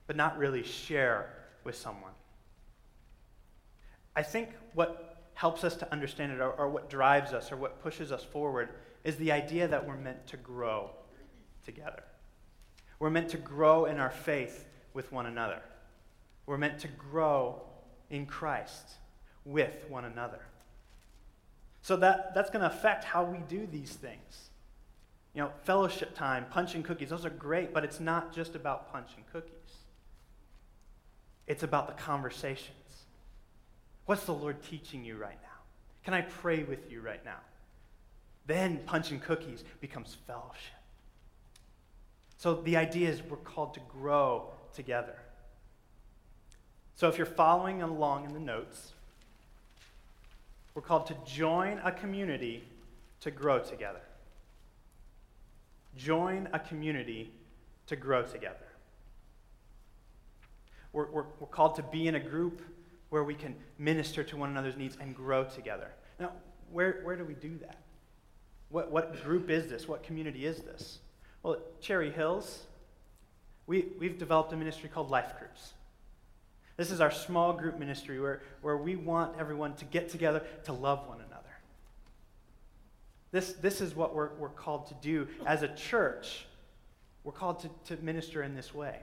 but 0.08 0.16
not 0.16 0.38
really 0.38 0.64
share 0.64 1.30
with 1.64 1.76
someone. 1.76 2.12
I 4.16 4.24
think 4.24 4.50
what 4.74 5.32
helps 5.34 5.64
us 5.64 5.76
to 5.78 5.92
understand 5.92 6.32
it, 6.32 6.40
or, 6.40 6.52
or, 6.52 6.70
what 6.70 6.90
drives 6.90 7.34
us, 7.34 7.52
or 7.52 7.58
what 7.58 7.82
pushes 7.82 8.12
us 8.12 8.24
forward, 8.24 8.70
is 9.04 9.16
the 9.16 9.32
idea 9.32 9.68
that 9.68 9.88
we're 9.88 9.98
meant 9.98 10.28
to 10.28 10.38
grow 10.38 10.92
together. 11.66 12.04
We're 13.00 13.10
meant 13.10 13.30
to 13.30 13.38
grow 13.38 13.86
in 13.86 14.00
our 14.00 14.12
faith 14.12 14.68
with 14.94 15.12
one 15.12 15.26
another. 15.26 15.62
We're 16.46 16.58
meant 16.58 16.80
to 16.80 16.88
grow 16.88 17.64
in 18.14 18.28
Christ 18.28 18.92
with 19.44 19.90
one 19.90 20.06
another. 20.06 20.40
So 21.82 21.98
that, 21.98 22.34
that's 22.36 22.52
going 22.52 22.62
to 22.62 22.68
affect 22.68 23.04
how 23.04 23.24
we 23.24 23.40
do 23.50 23.68
these 23.70 23.92
things. 23.92 24.50
You 25.34 25.42
know, 25.42 25.52
fellowship 25.64 26.16
time, 26.16 26.46
punch 26.52 26.76
and 26.76 26.86
cookies, 26.86 27.10
those 27.10 27.26
are 27.26 27.32
great, 27.32 27.74
but 27.74 27.84
it's 27.84 28.00
not 28.00 28.32
just 28.32 28.56
about 28.56 28.92
punch 28.94 29.10
and 29.18 29.26
cookies. 29.34 29.52
It's 31.48 31.64
about 31.64 31.88
the 31.88 32.02
conversations. 32.02 32.70
What's 34.06 34.26
the 34.26 34.34
Lord 34.34 34.62
teaching 34.62 35.04
you 35.04 35.18
right 35.18 35.40
now? 35.42 35.50
Can 36.06 36.14
I 36.14 36.22
pray 36.22 36.64
with 36.64 36.92
you 36.92 37.02
right 37.02 37.24
now? 37.26 37.40
Then 38.46 38.82
punching 38.86 39.22
cookies 39.22 39.64
becomes 39.82 40.18
fellowship. 40.28 40.78
So 42.38 42.62
the 42.62 42.78
idea 42.78 43.10
is 43.10 43.24
we're 43.24 43.38
called 43.38 43.74
to 43.74 43.80
grow 43.90 44.52
together. 44.74 45.16
So 46.96 47.08
if 47.10 47.18
you're 47.18 47.26
following 47.26 47.82
along 47.82 48.26
in 48.26 48.34
the 48.34 48.40
notes, 48.40 48.94
we're 50.76 50.82
called 50.82 51.08
to 51.08 51.16
join 51.26 51.80
a 51.84 51.92
community 51.92 52.64
to 53.22 53.32
grow 53.32 53.60
together. 53.60 54.02
Join 55.96 56.50
a 56.54 56.60
community 56.60 57.32
to 57.88 57.96
grow 57.96 58.24
together. 58.24 58.58
We're, 60.92 61.10
we're, 61.12 61.26
we're 61.40 61.48
called 61.48 61.76
to 61.76 61.84
be 61.84 62.08
in 62.08 62.16
a 62.16 62.20
group 62.20 62.62
where 63.10 63.24
we 63.24 63.36
can 63.36 63.56
minister 63.78 64.24
to 64.24 64.38
one 64.38 64.50
another's 64.50 64.78
needs 64.78 64.98
and 65.00 65.16
grow 65.16 65.44
together. 65.44 65.92
Now, 66.20 66.32
where, 66.72 67.02
where 67.04 67.16
do 67.16 67.24
we 67.24 67.36
do 67.36 67.58
that? 67.60 67.78
What, 68.70 68.92
what 68.92 69.24
group 69.24 69.50
is 69.50 69.68
this? 69.68 69.88
What 69.88 70.04
community 70.04 70.46
is 70.46 70.62
this? 70.62 71.00
Well, 71.44 71.58
Cherry 71.80 72.12
Hills, 72.12 72.64
we, 73.68 73.86
we've 74.00 74.18
developed 74.18 74.52
a 74.54 74.56
ministry 74.56 74.90
called 74.90 75.12
Life 75.12 75.38
Groups. 75.38 75.74
This 76.76 76.90
is 76.92 77.02
our 77.02 77.12
small 77.12 77.54
group 77.54 77.78
ministry 77.78 78.20
where, 78.20 78.42
where 78.62 78.78
we 78.78 78.96
want 78.96 79.40
everyone 79.40 79.76
to 79.76 79.86
get 79.86 80.10
together 80.10 80.44
to 80.66 80.74
love 80.74 81.08
one 81.08 81.20
another. 81.20 81.44
This, 83.32 83.54
this 83.54 83.82
is 83.82 83.96
what 83.96 84.16
we're, 84.16 84.34
we're 84.36 84.50
called 84.50 84.88
to 84.88 84.96
do 84.96 85.28
as 85.46 85.64
a 85.64 85.68
church. 85.76 86.46
We're 87.24 87.32
called 87.32 87.60
to, 87.62 87.96
to 87.96 88.04
minister 88.04 88.44
in 88.44 88.56
this 88.56 88.74
way. 88.74 89.00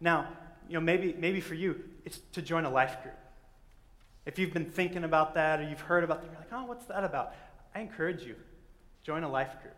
Now, 0.00 0.28
you 0.68 0.74
know, 0.74 0.80
maybe, 0.80 1.14
maybe 1.18 1.40
for 1.40 1.54
you, 1.54 1.82
it's 2.04 2.20
to 2.32 2.42
join 2.42 2.64
a 2.64 2.70
life 2.70 3.02
group. 3.02 3.16
If 4.26 4.38
you've 4.38 4.52
been 4.52 4.70
thinking 4.70 5.04
about 5.04 5.34
that 5.34 5.60
or 5.60 5.68
you've 5.68 5.80
heard 5.80 6.04
about 6.04 6.22
that, 6.22 6.30
you're 6.30 6.40
like, 6.40 6.52
oh, 6.52 6.64
what's 6.64 6.86
that 6.86 7.04
about? 7.04 7.34
I 7.74 7.80
encourage 7.80 8.22
you, 8.22 8.36
join 9.02 9.24
a 9.24 9.30
life 9.30 9.60
group. 9.62 9.74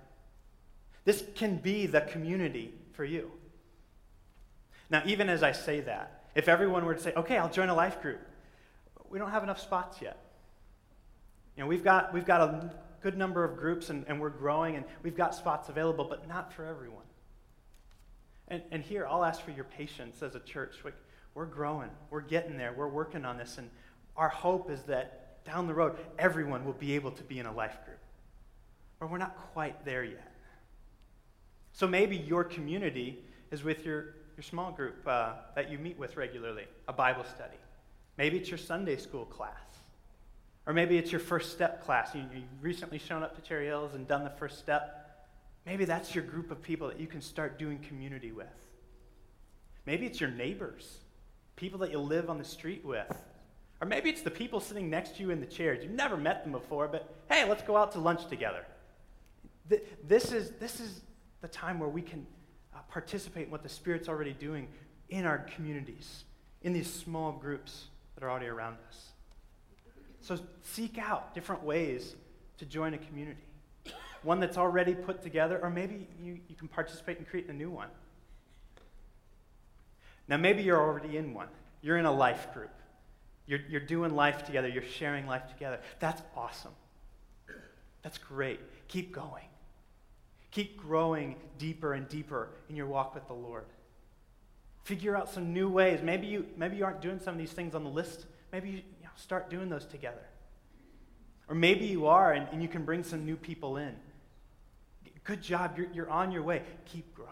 This 1.04 1.24
can 1.34 1.56
be 1.56 1.86
the 1.86 2.02
community 2.02 2.72
for 2.92 3.04
you. 3.04 3.30
Now, 4.90 5.02
even 5.06 5.28
as 5.28 5.42
I 5.42 5.52
say 5.52 5.80
that, 5.80 6.21
if 6.34 6.48
everyone 6.48 6.84
were 6.84 6.94
to 6.94 7.00
say, 7.00 7.12
okay, 7.14 7.36
I'll 7.36 7.50
join 7.50 7.68
a 7.68 7.74
life 7.74 8.00
group, 8.00 8.20
we 9.10 9.18
don't 9.18 9.30
have 9.30 9.42
enough 9.42 9.60
spots 9.60 10.00
yet. 10.00 10.18
You 11.56 11.62
know, 11.62 11.66
we've 11.68 11.84
got, 11.84 12.14
we've 12.14 12.24
got 12.24 12.40
a 12.40 12.74
good 13.02 13.18
number 13.18 13.44
of 13.44 13.56
groups 13.58 13.90
and, 13.90 14.04
and 14.08 14.20
we're 14.20 14.30
growing 14.30 14.76
and 14.76 14.84
we've 15.02 15.16
got 15.16 15.34
spots 15.34 15.68
available, 15.68 16.04
but 16.04 16.26
not 16.28 16.52
for 16.52 16.64
everyone. 16.64 17.04
And, 18.48 18.62
and 18.70 18.82
here, 18.82 19.06
I'll 19.06 19.24
ask 19.24 19.42
for 19.42 19.50
your 19.50 19.64
patience 19.64 20.22
as 20.22 20.34
a 20.34 20.40
church. 20.40 20.76
We're 21.34 21.46
growing, 21.46 21.90
we're 22.10 22.20
getting 22.20 22.56
there, 22.56 22.72
we're 22.72 22.88
working 22.88 23.24
on 23.24 23.36
this. 23.36 23.58
And 23.58 23.70
our 24.16 24.28
hope 24.28 24.70
is 24.70 24.82
that 24.84 25.44
down 25.44 25.66
the 25.66 25.74
road, 25.74 25.96
everyone 26.18 26.64
will 26.64 26.72
be 26.72 26.94
able 26.94 27.10
to 27.12 27.22
be 27.22 27.38
in 27.38 27.46
a 27.46 27.52
life 27.52 27.84
group. 27.84 27.98
But 29.00 29.10
we're 29.10 29.18
not 29.18 29.36
quite 29.52 29.84
there 29.84 30.04
yet. 30.04 30.32
So 31.72 31.86
maybe 31.86 32.16
your 32.16 32.44
community 32.44 33.24
is 33.50 33.64
with 33.64 33.84
your, 33.84 34.14
your 34.42 34.48
small 34.48 34.72
group 34.72 35.06
uh, 35.06 35.34
that 35.54 35.70
you 35.70 35.78
meet 35.78 35.96
with 35.96 36.16
regularly, 36.16 36.64
a 36.88 36.92
Bible 36.92 37.22
study. 37.22 37.56
Maybe 38.18 38.38
it's 38.38 38.48
your 38.48 38.58
Sunday 38.58 38.96
school 38.96 39.24
class. 39.24 39.52
Or 40.66 40.72
maybe 40.72 40.98
it's 40.98 41.12
your 41.12 41.20
first 41.20 41.52
step 41.52 41.84
class. 41.84 42.12
You, 42.12 42.24
you've 42.34 42.44
recently 42.60 42.98
shown 42.98 43.22
up 43.22 43.36
to 43.36 43.42
Cherry 43.42 43.66
Hills 43.66 43.94
and 43.94 44.06
done 44.08 44.24
the 44.24 44.30
first 44.30 44.58
step. 44.58 45.28
Maybe 45.64 45.84
that's 45.84 46.12
your 46.12 46.24
group 46.24 46.50
of 46.50 46.60
people 46.60 46.88
that 46.88 46.98
you 46.98 47.06
can 47.06 47.20
start 47.20 47.56
doing 47.56 47.78
community 47.78 48.32
with. 48.32 48.46
Maybe 49.86 50.06
it's 50.06 50.20
your 50.20 50.30
neighbors, 50.30 50.98
people 51.54 51.78
that 51.78 51.92
you 51.92 51.98
live 51.98 52.28
on 52.28 52.38
the 52.38 52.44
street 52.44 52.84
with. 52.84 53.16
Or 53.80 53.86
maybe 53.86 54.10
it's 54.10 54.22
the 54.22 54.30
people 54.30 54.58
sitting 54.58 54.90
next 54.90 55.16
to 55.16 55.22
you 55.22 55.30
in 55.30 55.38
the 55.38 55.46
chairs. 55.46 55.84
You've 55.84 55.92
never 55.92 56.16
met 56.16 56.42
them 56.42 56.50
before, 56.50 56.88
but 56.88 57.14
hey, 57.28 57.48
let's 57.48 57.62
go 57.62 57.76
out 57.76 57.92
to 57.92 58.00
lunch 58.00 58.26
together. 58.26 58.66
This 60.04 60.32
is, 60.32 60.50
this 60.58 60.80
is 60.80 61.00
the 61.42 61.48
time 61.48 61.78
where 61.78 61.88
we 61.88 62.02
can 62.02 62.26
participate 62.90 63.46
in 63.46 63.50
what 63.50 63.62
the 63.62 63.68
Spirit's 63.68 64.08
already 64.08 64.32
doing 64.32 64.68
in 65.08 65.26
our 65.26 65.38
communities, 65.38 66.24
in 66.62 66.72
these 66.72 66.92
small 66.92 67.32
groups 67.32 67.84
that 68.14 68.24
are 68.24 68.30
already 68.30 68.46
around 68.46 68.76
us. 68.88 69.12
So 70.20 70.38
seek 70.62 70.98
out 70.98 71.34
different 71.34 71.62
ways 71.62 72.14
to 72.58 72.64
join 72.64 72.94
a 72.94 72.98
community. 72.98 73.40
One 74.22 74.38
that's 74.38 74.56
already 74.56 74.94
put 74.94 75.22
together, 75.22 75.58
or 75.60 75.68
maybe 75.68 76.06
you, 76.22 76.38
you 76.48 76.54
can 76.54 76.68
participate 76.68 77.18
in 77.18 77.24
creating 77.24 77.50
a 77.50 77.54
new 77.54 77.70
one. 77.70 77.88
Now, 80.28 80.36
maybe 80.36 80.62
you're 80.62 80.80
already 80.80 81.16
in 81.16 81.34
one. 81.34 81.48
You're 81.82 81.98
in 81.98 82.06
a 82.06 82.12
life 82.12 82.54
group. 82.54 82.70
You're, 83.46 83.60
you're 83.68 83.80
doing 83.80 84.14
life 84.14 84.44
together. 84.44 84.68
You're 84.68 84.84
sharing 84.84 85.26
life 85.26 85.48
together. 85.48 85.80
That's 85.98 86.22
awesome. 86.36 86.72
That's 88.02 88.18
great. 88.18 88.60
Keep 88.88 89.12
going. 89.12 89.44
Keep 90.52 90.76
growing 90.76 91.36
deeper 91.58 91.94
and 91.94 92.08
deeper 92.08 92.50
in 92.68 92.76
your 92.76 92.86
walk 92.86 93.14
with 93.14 93.26
the 93.26 93.34
Lord. 93.34 93.64
Figure 94.84 95.16
out 95.16 95.28
some 95.28 95.52
new 95.52 95.68
ways. 95.68 96.00
Maybe 96.02 96.26
you, 96.26 96.46
maybe 96.56 96.76
you 96.76 96.84
aren't 96.84 97.00
doing 97.00 97.18
some 97.18 97.34
of 97.34 97.38
these 97.38 97.52
things 97.52 97.74
on 97.74 97.84
the 97.84 97.90
list. 97.90 98.26
Maybe 98.52 98.68
you, 98.68 98.76
you 98.76 99.04
know, 99.04 99.10
start 99.16 99.48
doing 99.48 99.68
those 99.68 99.86
together. 99.86 100.26
Or 101.48 101.54
maybe 101.54 101.86
you 101.86 102.06
are 102.06 102.32
and, 102.32 102.48
and 102.52 102.62
you 102.62 102.68
can 102.68 102.84
bring 102.84 103.02
some 103.02 103.24
new 103.24 103.36
people 103.36 103.76
in. 103.76 103.94
Good 105.24 105.42
job. 105.42 105.74
You're, 105.76 105.88
you're 105.92 106.10
on 106.10 106.32
your 106.32 106.42
way. 106.42 106.62
Keep 106.86 107.14
growing. 107.14 107.30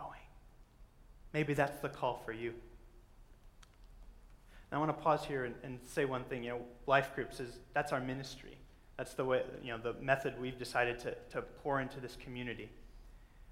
Maybe 1.33 1.55
that's 1.55 1.81
the 1.81 1.89
call 1.89 2.23
for 2.25 2.33
you. 2.33 2.55
Now, 4.71 4.79
I 4.79 4.81
want 4.81 4.97
to 4.97 5.03
pause 5.03 5.25
here 5.25 5.45
and, 5.45 5.55
and 5.65 5.79
say 5.85 6.05
one 6.05 6.25
thing. 6.25 6.45
You 6.45 6.51
know, 6.51 6.61
life 6.87 7.15
groups 7.15 7.41
is 7.41 7.59
that's 7.75 7.93
our 7.93 8.01
ministry. 8.01 8.57
That's 8.97 9.15
the 9.15 9.25
way, 9.25 9.43
you 9.63 9.73
know, 9.73 9.79
the 9.79 9.95
method 10.01 10.41
we've 10.41 10.59
decided 10.59 10.99
to, 11.01 11.15
to 11.31 11.43
pour 11.63 11.81
into 11.81 12.01
this 12.01 12.17
community. 12.17 12.71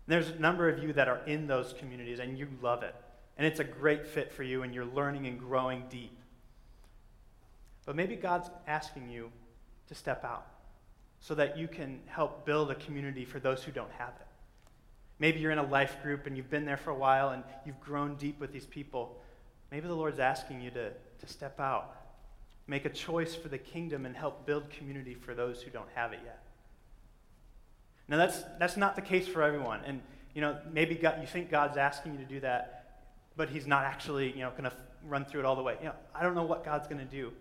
There's 0.09 0.31
a 0.31 0.39
number 0.39 0.71
of 0.71 0.83
you 0.83 0.95
that 0.95 1.07
are 1.07 1.21
in 1.27 1.47
those 1.47 1.75
communities 1.79 2.19
and 2.19 2.37
you 2.37 2.49
love 2.63 2.83
it. 2.83 2.95
And 3.37 3.47
it's 3.47 3.61
a 3.61 3.65
great 3.65 4.07
fit 4.07 4.33
for 4.33 4.43
you 4.43 4.63
and 4.63 4.75
you're 4.75 4.87
learning 4.87 5.27
and 5.27 5.39
growing 5.39 5.85
deep. 5.91 6.17
But 7.85 7.95
maybe 7.95 8.17
God's 8.17 8.51
asking 8.67 9.11
you 9.11 9.31
to 9.87 9.95
step 9.95 10.25
out 10.25 10.47
so 11.21 11.35
that 11.35 11.59
you 11.59 11.69
can 11.69 12.01
help 12.07 12.47
build 12.47 12.71
a 12.71 12.75
community 12.75 13.25
for 13.27 13.39
those 13.39 13.63
who 13.63 13.71
don't 13.71 13.93
have 13.93 14.15
it. 14.21 14.27
Maybe 15.19 15.41
you're 15.41 15.53
in 15.53 15.59
a 15.59 15.67
life 15.67 16.03
group 16.03 16.27
and 16.27 16.37
you've 16.37 16.51
been 16.51 16.65
there 16.65 16.77
for 16.79 16.91
a 16.91 16.95
while 16.95 17.31
and 17.31 17.45
you've 17.67 17.81
grown 17.81 18.15
deep 18.17 18.41
with 18.41 18.51
these 18.51 18.67
people. 18.67 19.21
Maybe 19.71 19.89
the 19.89 19.95
Lord's 19.95 20.21
asking 20.21 20.63
you 20.63 20.71
to, 20.71 20.91
to 20.91 21.27
step 21.27 21.61
out, 21.61 21.97
make 22.67 22.87
a 22.87 22.91
choice 22.91 23.35
for 23.35 23.49
the 23.49 23.59
kingdom, 23.59 24.07
and 24.07 24.17
help 24.17 24.47
build 24.47 24.71
community 24.71 25.15
for 25.15 25.35
those 25.35 25.61
who 25.61 25.71
don't 25.71 25.89
have 25.95 26.13
it 26.13 26.21
yet. 26.25 26.48
Now, 28.09 28.17
that's, 28.17 28.43
that's 28.59 28.77
not 28.77 28.97
the 28.97 29.03
case 29.03 29.29
for 29.29 29.43
everyone. 29.43 29.81
And, 29.85 30.01
you 30.35 30.41
know, 30.41 30.59
maybe 30.73 30.95
God, 30.95 31.19
you 31.21 31.27
think 31.27 31.51
God's 31.51 31.77
asking 31.77 32.13
you 32.13 32.19
to 32.19 32.25
do 32.25 32.41
that, 32.41 33.03
but 33.37 33.51
He's 33.51 33.67
not 33.67 33.85
actually, 33.85 34.33
you 34.33 34.41
know, 34.41 34.51
going 34.51 34.65
to 34.65 34.73
run 35.07 35.25
through 35.25 35.41
it 35.41 35.47
all 35.47 35.57
the 35.57 35.63
way. 35.63 35.77
You 35.81 35.87
know, 35.87 35.95
I 36.15 36.23
don't 36.23 36.35
know 36.35 36.45
what 36.45 36.65
God's 36.65 36.89
going 36.89 37.01
to 37.01 37.05
do. 37.05 37.33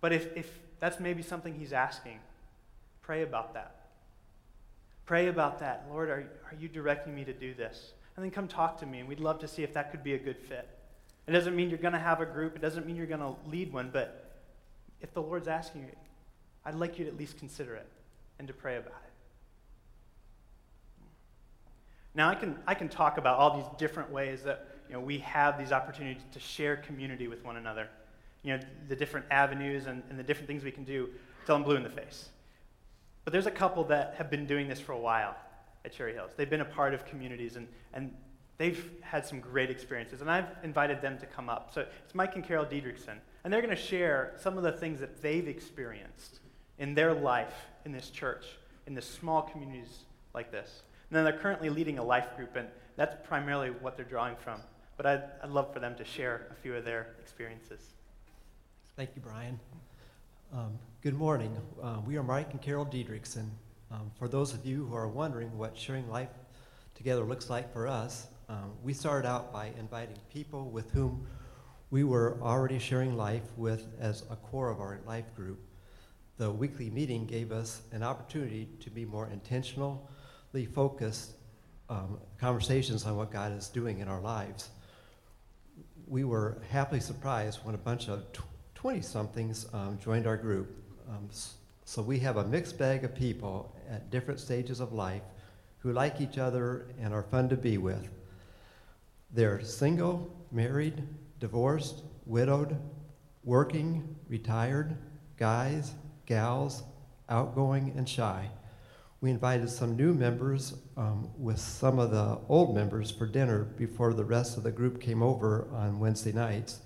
But 0.00 0.12
if, 0.12 0.36
if 0.36 0.50
that's 0.80 1.00
maybe 1.00 1.22
something 1.22 1.54
He's 1.54 1.72
asking, 1.72 2.18
pray 3.02 3.22
about 3.22 3.54
that. 3.54 3.86
Pray 5.06 5.28
about 5.28 5.60
that. 5.60 5.86
Lord, 5.88 6.10
are, 6.10 6.26
are 6.50 6.56
you 6.58 6.68
directing 6.68 7.14
me 7.14 7.24
to 7.24 7.32
do 7.32 7.54
this? 7.54 7.92
And 8.16 8.24
then 8.24 8.32
come 8.32 8.48
talk 8.48 8.78
to 8.80 8.86
me, 8.86 8.98
and 8.98 9.08
we'd 9.08 9.20
love 9.20 9.38
to 9.40 9.48
see 9.48 9.62
if 9.62 9.72
that 9.74 9.90
could 9.90 10.02
be 10.02 10.14
a 10.14 10.18
good 10.18 10.38
fit. 10.38 10.68
It 11.26 11.32
doesn't 11.32 11.54
mean 11.54 11.70
you're 11.70 11.78
going 11.78 11.92
to 11.92 11.98
have 11.98 12.20
a 12.20 12.26
group, 12.26 12.56
it 12.56 12.62
doesn't 12.62 12.86
mean 12.86 12.96
you're 12.96 13.06
going 13.06 13.20
to 13.20 13.34
lead 13.48 13.72
one, 13.72 13.90
but 13.92 14.40
if 15.00 15.12
the 15.12 15.22
Lord's 15.22 15.48
asking 15.48 15.82
you, 15.82 15.88
I'd 16.64 16.74
like 16.74 16.98
you 16.98 17.04
to 17.04 17.10
at 17.10 17.16
least 17.16 17.38
consider 17.38 17.74
it 17.74 17.86
and 18.38 18.48
to 18.48 18.54
pray 18.54 18.76
about 18.76 19.02
it. 19.04 19.12
Now, 22.16 22.30
I 22.30 22.34
can, 22.34 22.58
I 22.66 22.74
can 22.74 22.88
talk 22.88 23.18
about 23.18 23.38
all 23.38 23.58
these 23.58 23.68
different 23.78 24.10
ways 24.10 24.42
that 24.42 24.66
you 24.88 24.94
know, 24.94 25.00
we 25.00 25.18
have 25.18 25.58
these 25.58 25.70
opportunities 25.70 26.22
to 26.32 26.40
share 26.40 26.76
community 26.76 27.28
with 27.28 27.44
one 27.44 27.56
another. 27.56 27.88
You 28.42 28.56
know, 28.56 28.62
the 28.88 28.96
different 28.96 29.26
avenues 29.30 29.86
and, 29.86 30.02
and 30.08 30.18
the 30.18 30.22
different 30.22 30.48
things 30.48 30.64
we 30.64 30.70
can 30.70 30.84
do 30.84 31.10
till 31.44 31.56
I'm 31.56 31.62
blue 31.62 31.76
in 31.76 31.82
the 31.82 31.90
face. 31.90 32.30
But 33.24 33.32
there's 33.32 33.46
a 33.46 33.50
couple 33.50 33.84
that 33.84 34.14
have 34.16 34.30
been 34.30 34.46
doing 34.46 34.66
this 34.66 34.80
for 34.80 34.92
a 34.92 34.98
while 34.98 35.36
at 35.84 35.92
Cherry 35.92 36.14
Hills. 36.14 36.30
They've 36.36 36.48
been 36.48 36.62
a 36.62 36.64
part 36.64 36.94
of 36.94 37.04
communities, 37.04 37.56
and, 37.56 37.68
and 37.92 38.14
they've 38.56 38.90
had 39.02 39.26
some 39.26 39.40
great 39.40 39.68
experiences. 39.68 40.22
And 40.22 40.30
I've 40.30 40.46
invited 40.62 41.02
them 41.02 41.18
to 41.18 41.26
come 41.26 41.50
up. 41.50 41.74
So 41.74 41.82
it's 42.04 42.14
Mike 42.14 42.34
and 42.34 42.44
Carol 42.44 42.64
Diedrichson. 42.64 43.16
And 43.44 43.52
they're 43.52 43.62
going 43.62 43.76
to 43.76 43.82
share 43.82 44.32
some 44.38 44.56
of 44.56 44.64
the 44.64 44.72
things 44.72 45.00
that 45.00 45.20
they've 45.20 45.46
experienced 45.46 46.40
in 46.78 46.94
their 46.94 47.12
life 47.12 47.54
in 47.84 47.92
this 47.92 48.08
church, 48.08 48.46
in 48.86 48.94
the 48.94 49.02
small 49.02 49.42
communities 49.42 50.04
like 50.32 50.50
this. 50.50 50.82
And 51.10 51.16
then 51.16 51.24
they're 51.24 51.38
currently 51.38 51.70
leading 51.70 51.98
a 51.98 52.04
life 52.04 52.36
group, 52.36 52.56
and 52.56 52.68
that's 52.96 53.14
primarily 53.26 53.70
what 53.70 53.96
they're 53.96 54.04
drawing 54.04 54.36
from. 54.36 54.60
But 54.96 55.06
I'd, 55.06 55.22
I'd 55.42 55.50
love 55.50 55.72
for 55.72 55.78
them 55.78 55.94
to 55.96 56.04
share 56.04 56.48
a 56.50 56.54
few 56.54 56.74
of 56.74 56.84
their 56.84 57.14
experiences. 57.20 57.80
Thank 58.96 59.10
you, 59.14 59.22
Brian. 59.22 59.60
Um, 60.52 60.78
good 61.02 61.14
morning. 61.14 61.56
Uh, 61.82 61.98
we 62.04 62.16
are 62.16 62.22
Mike 62.22 62.50
and 62.52 62.62
Carol 62.62 62.86
Diedrichson. 62.86 63.48
Um, 63.90 64.10
for 64.18 64.26
those 64.26 64.52
of 64.52 64.66
you 64.66 64.86
who 64.86 64.96
are 64.96 65.06
wondering 65.06 65.56
what 65.56 65.76
sharing 65.76 66.08
life 66.10 66.30
together 66.94 67.22
looks 67.22 67.48
like 67.48 67.72
for 67.72 67.86
us, 67.86 68.26
um, 68.48 68.72
we 68.82 68.92
started 68.92 69.28
out 69.28 69.52
by 69.52 69.72
inviting 69.78 70.16
people 70.32 70.70
with 70.70 70.90
whom 70.92 71.26
we 71.90 72.04
were 72.04 72.38
already 72.42 72.78
sharing 72.78 73.16
life 73.16 73.42
with 73.56 73.86
as 74.00 74.22
a 74.30 74.36
core 74.36 74.70
of 74.70 74.80
our 74.80 74.98
life 75.06 75.34
group. 75.36 75.60
The 76.36 76.50
weekly 76.50 76.90
meeting 76.90 77.26
gave 77.26 77.52
us 77.52 77.82
an 77.92 78.02
opportunity 78.02 78.68
to 78.80 78.90
be 78.90 79.04
more 79.04 79.28
intentional 79.28 80.08
focused 80.64 81.32
um, 81.88 82.18
conversations 82.38 83.04
on 83.04 83.16
what 83.16 83.30
God 83.30 83.56
is 83.56 83.68
doing 83.68 84.00
in 84.00 84.08
our 84.08 84.20
lives. 84.20 84.70
We 86.06 86.24
were 86.24 86.58
happily 86.70 87.00
surprised 87.00 87.60
when 87.64 87.74
a 87.74 87.78
bunch 87.78 88.08
of 88.08 88.24
20 88.74 89.02
somethings 89.02 89.66
um, 89.72 89.98
joined 90.02 90.26
our 90.26 90.36
group. 90.36 90.70
Um, 91.08 91.28
so 91.84 92.02
we 92.02 92.18
have 92.20 92.36
a 92.36 92.44
mixed 92.44 92.78
bag 92.78 93.04
of 93.04 93.14
people 93.14 93.74
at 93.88 94.10
different 94.10 94.40
stages 94.40 94.80
of 94.80 94.92
life 94.92 95.22
who 95.78 95.92
like 95.92 96.20
each 96.20 96.38
other 96.38 96.86
and 97.00 97.12
are 97.12 97.22
fun 97.22 97.48
to 97.48 97.56
be 97.56 97.78
with. 97.78 98.08
They're 99.32 99.62
single, 99.62 100.30
married, 100.50 101.02
divorced, 101.40 102.02
widowed, 102.24 102.76
working, 103.44 104.16
retired, 104.28 104.96
guys, 105.36 105.92
gals, 106.26 106.82
outgoing, 107.28 107.92
and 107.96 108.08
shy 108.08 108.48
we 109.20 109.30
invited 109.30 109.70
some 109.70 109.96
new 109.96 110.12
members 110.12 110.74
um, 110.96 111.30
with 111.38 111.58
some 111.58 111.98
of 111.98 112.10
the 112.10 112.38
old 112.48 112.74
members 112.74 113.10
for 113.10 113.26
dinner 113.26 113.64
before 113.64 114.12
the 114.12 114.24
rest 114.24 114.56
of 114.56 114.62
the 114.62 114.70
group 114.70 115.00
came 115.00 115.22
over 115.22 115.66
on 115.72 115.98
Wednesday 115.98 116.32
nights. 116.32 116.80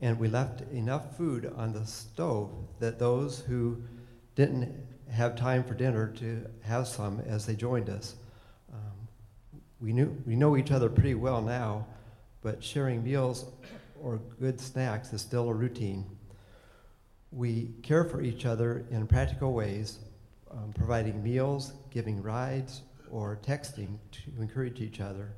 And 0.00 0.18
we 0.20 0.28
left 0.28 0.60
enough 0.72 1.16
food 1.16 1.52
on 1.56 1.72
the 1.72 1.84
stove 1.84 2.52
that 2.78 3.00
those 3.00 3.40
who 3.40 3.82
didn't 4.36 4.72
have 5.10 5.34
time 5.34 5.64
for 5.64 5.74
dinner 5.74 6.06
to 6.18 6.46
have 6.62 6.86
some 6.86 7.20
as 7.26 7.46
they 7.46 7.56
joined 7.56 7.90
us. 7.90 8.14
Um, 8.72 9.08
we, 9.80 9.92
knew, 9.92 10.16
we 10.24 10.36
know 10.36 10.56
each 10.56 10.70
other 10.70 10.88
pretty 10.88 11.16
well 11.16 11.42
now, 11.42 11.86
but 12.40 12.62
sharing 12.62 13.02
meals 13.02 13.46
or 14.00 14.20
good 14.38 14.60
snacks 14.60 15.12
is 15.12 15.20
still 15.20 15.48
a 15.48 15.54
routine. 15.54 16.06
We 17.32 17.72
care 17.82 18.04
for 18.04 18.22
each 18.22 18.46
other 18.46 18.86
in 18.92 19.08
practical 19.08 19.52
ways 19.52 19.98
um, 20.50 20.72
providing 20.74 21.22
meals, 21.22 21.72
giving 21.90 22.22
rides, 22.22 22.82
or 23.10 23.38
texting 23.42 23.98
to 24.12 24.40
encourage 24.40 24.80
each 24.80 25.00
other. 25.00 25.34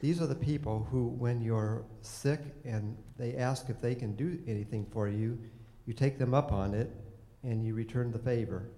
These 0.00 0.22
are 0.22 0.26
the 0.26 0.34
people 0.34 0.86
who, 0.90 1.08
when 1.08 1.42
you're 1.42 1.84
sick 2.00 2.40
and 2.64 2.96
they 3.18 3.36
ask 3.36 3.68
if 3.68 3.80
they 3.80 3.94
can 3.94 4.16
do 4.16 4.38
anything 4.46 4.86
for 4.90 5.08
you, 5.08 5.38
you 5.86 5.92
take 5.92 6.18
them 6.18 6.32
up 6.34 6.52
on 6.52 6.74
it 6.74 6.90
and 7.42 7.64
you 7.64 7.74
return 7.74 8.10
the 8.10 8.18
favor. 8.18 8.70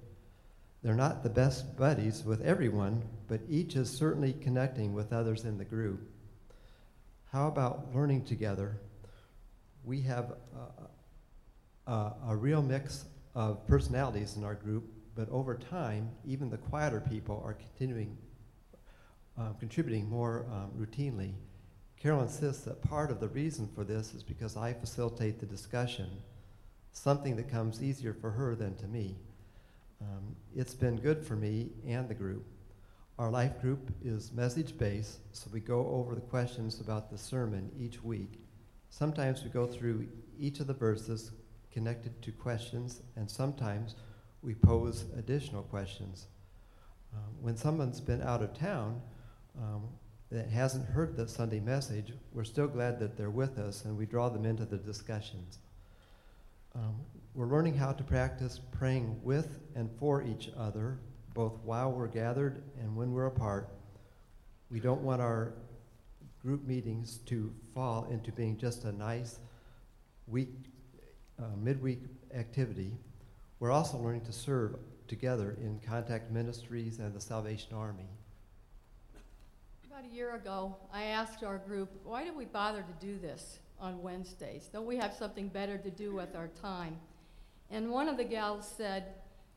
They're 0.83 0.95
not 0.95 1.23
the 1.23 1.31
best 1.31 1.77
buddies 1.77 2.25
with 2.25 2.43
everyone, 2.43 3.05
but 3.29 3.41
each 3.49 3.77
is 3.77 3.89
certainly 3.89 4.33
connecting 4.33 4.93
with 4.93 5.13
others 5.13 5.45
in 5.45 5.59
the 5.59 5.65
group. 5.65 6.01
How 7.31 7.47
about 7.47 7.95
learning 7.95 8.25
together? 8.25 8.81
We 9.85 10.03
have 10.03 10.33
a, 11.87 11.91
a, 11.91 12.15
a 12.29 12.37
real 12.37 12.63
mix 12.63 13.05
of 13.35 13.67
personalities 13.67 14.37
in 14.37 14.45
our 14.45 14.55
group, 14.55 14.92
but 15.15 15.29
over 15.31 15.55
time, 15.55 16.11
even 16.25 16.51
the 16.51 16.59
quieter 16.59 17.01
people 17.01 17.43
are 17.45 17.55
continuing 17.55 18.17
um, 19.39 19.55
contributing 19.59 20.09
more 20.09 20.47
um, 20.51 20.71
routinely. 20.79 21.33
Carol 21.97 22.23
insists 22.23 22.65
that 22.65 22.83
part 22.83 23.11
of 23.11 23.21
the 23.21 23.29
reason 23.29 23.69
for 23.75 23.85
this 23.85 24.13
is 24.13 24.23
because 24.23 24.57
I 24.57 24.73
facilitate 24.73 25.39
the 25.41 25.47
discussion, 25.47 26.11
something 26.93 27.37
that 27.37 27.49
comes 27.49 27.83
easier 27.83 28.13
for 28.13 28.31
her 28.31 28.55
than 28.55 28.75
to 28.77 28.87
me. 28.87 29.17
Um, 30.01 30.37
it's 30.55 30.75
been 30.75 30.97
good 30.97 31.25
for 31.25 31.37
me 31.37 31.71
and 31.87 32.09
the 32.09 32.15
group. 32.15 32.45
Our 33.19 33.31
life 33.31 33.61
group 33.61 33.93
is 34.05 34.33
message 34.33 34.77
based, 34.77 35.21
so 35.33 35.49
we 35.53 35.61
go 35.61 35.87
over 35.87 36.15
the 36.15 36.21
questions 36.21 36.81
about 36.81 37.11
the 37.11 37.19
sermon 37.19 37.71
each 37.79 38.03
week. 38.03 38.41
Sometimes 38.91 39.45
we 39.45 39.51
go 39.51 39.67
through 39.67 40.09
each 40.39 40.61
of 40.61 40.67
the 40.67 40.75
verses 40.75 41.31
connected 41.71 42.21
to 42.23 42.33
questions, 42.33 43.01
and 43.17 43.31
sometimes 43.31 43.95
we 44.43 44.55
pose 44.55 45.05
additional 45.17 45.63
questions. 45.63 46.27
Um, 47.15 47.35
when 47.41 47.57
someone's 47.57 48.01
been 48.01 48.23
out 48.23 48.43
of 48.43 48.55
town 48.55 49.01
um, 49.59 49.83
that 50.31 50.49
hasn't 50.49 50.87
heard 50.87 51.17
the 51.17 51.29
Sunday 51.29 51.61
message, 51.61 52.13
we're 52.33 52.45
still 52.45 52.67
glad 52.67 52.99
that 53.01 53.17
they're 53.17 53.31
with 53.31 53.59
us 53.59 53.85
and 53.85 53.97
we 53.97 54.07
draw 54.07 54.29
them 54.29 54.45
into 54.45 54.65
the 54.65 54.79
discussions. 54.79 55.59
Um, 56.75 56.97
we're 57.35 57.47
learning 57.47 57.77
how 57.77 57.93
to 57.93 58.03
practice 58.03 58.61
praying 58.73 59.21
with 59.23 59.61
and 59.75 59.91
for 59.99 60.23
each 60.23 60.51
other, 60.57 60.99
both 61.35 61.59
while 61.65 61.93
we're 61.93 62.09
gathered 62.09 62.63
and 62.81 62.97
when 62.97 63.13
we're 63.13 63.27
apart. 63.27 63.69
We 64.71 64.81
don't 64.81 65.03
want 65.03 65.21
our 65.21 65.53
group 66.43 66.67
meetings 66.67 67.19
to 67.27 67.53
fall 67.75 68.07
into 68.11 68.33
being 68.33 68.57
just 68.57 68.85
a 68.85 68.93
nice 68.93 69.39
week, 70.27 70.51
uh, 71.39 71.55
midweek 71.57 72.01
activity. 72.35 72.93
We're 73.63 73.71
also 73.71 73.97
learning 73.97 74.23
to 74.23 74.33
serve 74.33 74.75
together 75.07 75.57
in 75.61 75.79
contact 75.87 76.33
ministries 76.33 76.99
and 76.99 77.15
the 77.15 77.21
Salvation 77.21 77.73
Army. 77.77 78.09
About 79.87 80.05
a 80.05 80.13
year 80.13 80.35
ago, 80.35 80.75
I 80.93 81.05
asked 81.05 81.45
our 81.45 81.59
group, 81.59 81.89
why 82.03 82.25
do 82.25 82.37
we 82.37 82.45
bother 82.45 82.83
to 82.83 83.07
do 83.07 83.21
this 83.21 83.61
on 83.79 84.03
Wednesdays? 84.03 84.69
Don't 84.73 84.85
we 84.85 84.97
have 84.97 85.15
something 85.15 85.47
better 85.47 85.79
to 85.79 85.91
do 85.93 86.13
with 86.13 86.35
our 86.35 86.49
time? 86.61 86.97
And 87.71 87.89
one 87.89 88.09
of 88.09 88.17
the 88.17 88.25
gals 88.25 88.67
said, 88.67 89.05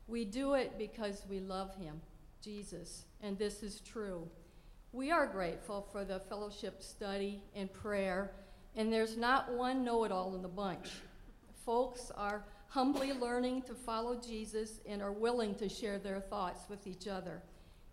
We 0.06 0.24
do 0.24 0.54
it 0.54 0.78
because 0.78 1.24
we 1.28 1.40
love 1.40 1.74
him, 1.74 2.00
Jesus, 2.40 3.06
and 3.22 3.36
this 3.36 3.64
is 3.64 3.80
true. 3.80 4.28
We 4.92 5.10
are 5.10 5.26
grateful 5.26 5.88
for 5.90 6.04
the 6.04 6.20
fellowship 6.28 6.80
study 6.80 7.42
and 7.56 7.72
prayer, 7.72 8.30
and 8.76 8.92
there's 8.92 9.16
not 9.16 9.52
one 9.52 9.82
know 9.82 10.04
it 10.04 10.12
all 10.12 10.36
in 10.36 10.42
the 10.42 10.48
bunch. 10.48 10.90
Folks 11.64 12.12
are 12.16 12.44
humbly 12.68 13.12
learning 13.12 13.62
to 13.62 13.74
follow 13.74 14.20
Jesus 14.20 14.80
and 14.86 15.02
are 15.02 15.12
willing 15.12 15.54
to 15.56 15.68
share 15.68 15.98
their 15.98 16.20
thoughts 16.20 16.68
with 16.68 16.86
each 16.86 17.08
other. 17.08 17.42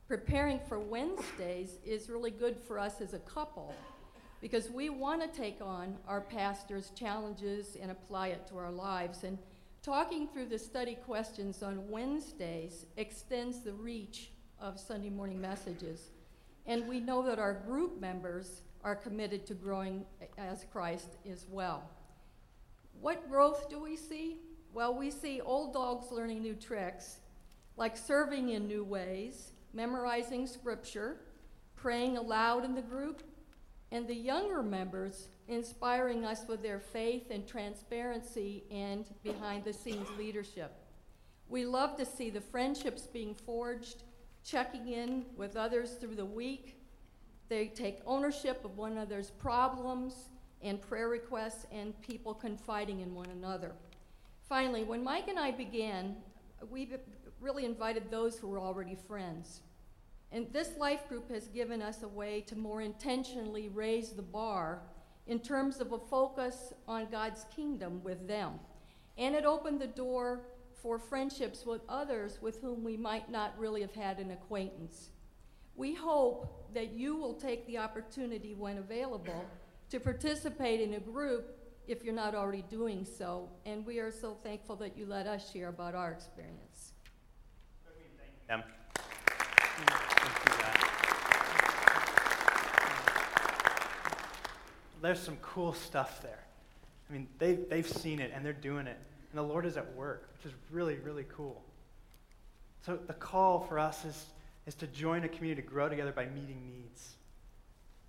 Preparing 0.08 0.60
for 0.68 0.80
Wednesdays 0.80 1.78
is 1.86 2.10
really 2.10 2.32
good 2.32 2.58
for 2.58 2.78
us 2.78 3.02
as 3.02 3.14
a 3.14 3.20
couple 3.20 3.74
because 4.42 4.70
we 4.70 4.90
want 4.90 5.22
to 5.22 5.40
take 5.40 5.62
on 5.62 5.96
our 6.08 6.22
pastor's 6.22 6.90
challenges 6.92 7.78
and 7.82 7.90
apply 7.90 8.28
it 8.28 8.46
to 8.48 8.58
our 8.58 8.72
lives. 8.72 9.24
And 9.24 9.38
Talking 9.84 10.30
through 10.30 10.46
the 10.46 10.58
study 10.58 10.96
questions 10.96 11.62
on 11.62 11.90
Wednesdays 11.90 12.86
extends 12.96 13.60
the 13.60 13.74
reach 13.74 14.32
of 14.58 14.80
Sunday 14.80 15.10
morning 15.10 15.42
messages. 15.42 16.12
And 16.66 16.88
we 16.88 17.02
know 17.02 17.22
that 17.24 17.38
our 17.38 17.54
group 17.54 18.00
members 18.00 18.62
are 18.82 18.96
committed 18.96 19.46
to 19.48 19.54
growing 19.54 20.06
as 20.38 20.66
Christ 20.72 21.18
as 21.30 21.46
well. 21.52 21.84
What 23.02 23.30
growth 23.30 23.70
do 23.70 23.78
we 23.78 23.98
see? 23.98 24.38
Well, 24.74 24.96
we 24.96 25.12
see 25.12 25.40
old 25.40 25.72
dogs 25.72 26.12
learning 26.12 26.42
new 26.42 26.56
tricks, 26.56 27.18
like 27.78 27.96
serving 27.96 28.50
in 28.50 28.68
new 28.68 28.84
ways, 28.84 29.52
memorizing 29.72 30.48
scripture, 30.48 31.18
praying 31.76 32.18
aloud 32.18 32.66
in 32.66 32.74
the 32.74 32.82
group, 32.82 33.22
and 33.92 34.08
the 34.08 34.16
younger 34.16 34.64
members 34.64 35.28
inspiring 35.48 36.26
us 36.26 36.48
with 36.48 36.64
their 36.64 36.80
faith 36.80 37.30
and 37.30 37.48
transparency 37.48 38.64
and 38.72 39.14
behind 39.24 39.64
the 39.64 39.74
scenes 39.74 40.08
leadership. 40.18 40.74
We 41.50 41.68
love 41.68 41.96
to 41.98 42.06
see 42.06 42.32
the 42.32 42.42
friendships 42.42 43.04
being 43.04 43.36
forged, 43.36 44.02
checking 44.44 44.88
in 44.88 45.26
with 45.38 45.56
others 45.56 45.92
through 45.92 46.16
the 46.16 46.26
week. 46.26 46.82
They 47.48 47.68
take 47.68 48.00
ownership 48.08 48.66
of 48.66 48.76
one 48.76 48.94
another's 48.94 49.30
problems 49.30 50.30
and 50.64 50.82
prayer 50.82 51.10
requests 51.10 51.68
and 51.72 52.00
people 52.02 52.34
confiding 52.34 53.02
in 53.02 53.14
one 53.14 53.30
another. 53.30 53.74
Finally, 54.54 54.84
when 54.84 55.04
Mike 55.04 55.30
and 55.30 55.40
I 55.40 55.50
began, 55.50 56.16
we 56.70 56.88
really 57.42 57.66
invited 57.66 58.12
those 58.12 58.38
who 58.38 58.48
were 58.48 58.60
already 58.60 58.94
friends. 58.94 59.62
And 60.32 60.46
this 60.54 60.78
life 60.78 61.10
group 61.10 61.28
has 61.32 61.48
given 61.48 61.82
us 61.82 62.04
a 62.04 62.08
way 62.08 62.42
to 62.42 62.56
more 62.56 62.84
intentionally 62.84 63.70
raise 63.70 64.12
the 64.12 64.22
bar 64.22 64.84
in 65.26 65.40
terms 65.40 65.80
of 65.80 65.92
a 65.92 65.98
focus 65.98 66.72
on 66.88 67.08
God's 67.10 67.48
kingdom 67.56 68.04
with 68.04 68.28
them. 68.28 68.60
And 69.18 69.34
it 69.34 69.44
opened 69.44 69.82
the 69.82 69.88
door 69.88 70.42
for 70.84 71.00
friendships 71.00 71.66
with 71.66 71.82
others 71.90 72.38
with 72.40 72.62
whom 72.62 72.84
we 72.84 72.96
might 72.96 73.32
not 73.32 73.58
really 73.58 73.82
have 73.82 73.96
had 73.96 74.20
an 74.20 74.30
acquaintance. 74.30 75.10
We 75.76 75.96
hope 75.96 76.72
that 76.76 76.92
you 76.92 77.16
will 77.16 77.34
take 77.34 77.66
the 77.66 77.80
opportunity 77.80 78.54
when 78.54 78.78
available 78.78 79.46
to 79.90 80.00
participate 80.00 80.80
in 80.80 80.94
a 80.94 81.00
group 81.00 81.58
if 81.88 82.04
you're 82.04 82.14
not 82.14 82.36
already 82.36 82.64
doing 82.70 83.06
so. 83.06 83.50
And 83.66 83.86
we 83.86 84.00
are 84.00 84.12
so 84.12 84.38
thankful 84.44 84.76
that 84.78 84.98
you 84.98 85.06
let 85.06 85.28
us 85.28 85.52
share 85.52 85.70
about 85.70 85.96
our 85.96 86.12
experience. 86.12 86.94
Them. 88.48 88.64
there's 95.02 95.20
some 95.20 95.38
cool 95.42 95.74
stuff 95.74 96.22
there. 96.22 96.40
I 97.10 97.14
mean, 97.14 97.28
they, 97.38 97.56
they've 97.56 97.88
seen 97.88 98.20
it 98.20 98.32
and 98.34 98.46
they're 98.46 98.54
doing 98.54 98.88
it. 98.88 98.98
And 99.32 99.38
the 99.38 99.44
Lord 99.44 99.66
is 99.66 99.76
at 99.76 99.94
work, 99.96 100.30
which 100.38 100.52
is 100.52 100.58
really, 100.72 100.96
really 100.96 101.26
cool. 101.28 101.62
So 102.86 102.98
the 103.08 103.14
call 103.14 103.60
for 103.60 103.80
us 103.80 104.06
is, 104.06 104.26
is 104.66 104.76
to 104.76 104.88
join 104.88 105.24
a 105.26 105.28
community 105.28 105.62
to 105.62 105.68
grow 105.68 105.90
together 105.90 106.14
by 106.14 106.26
meeting 106.28 106.62
needs. 106.66 107.16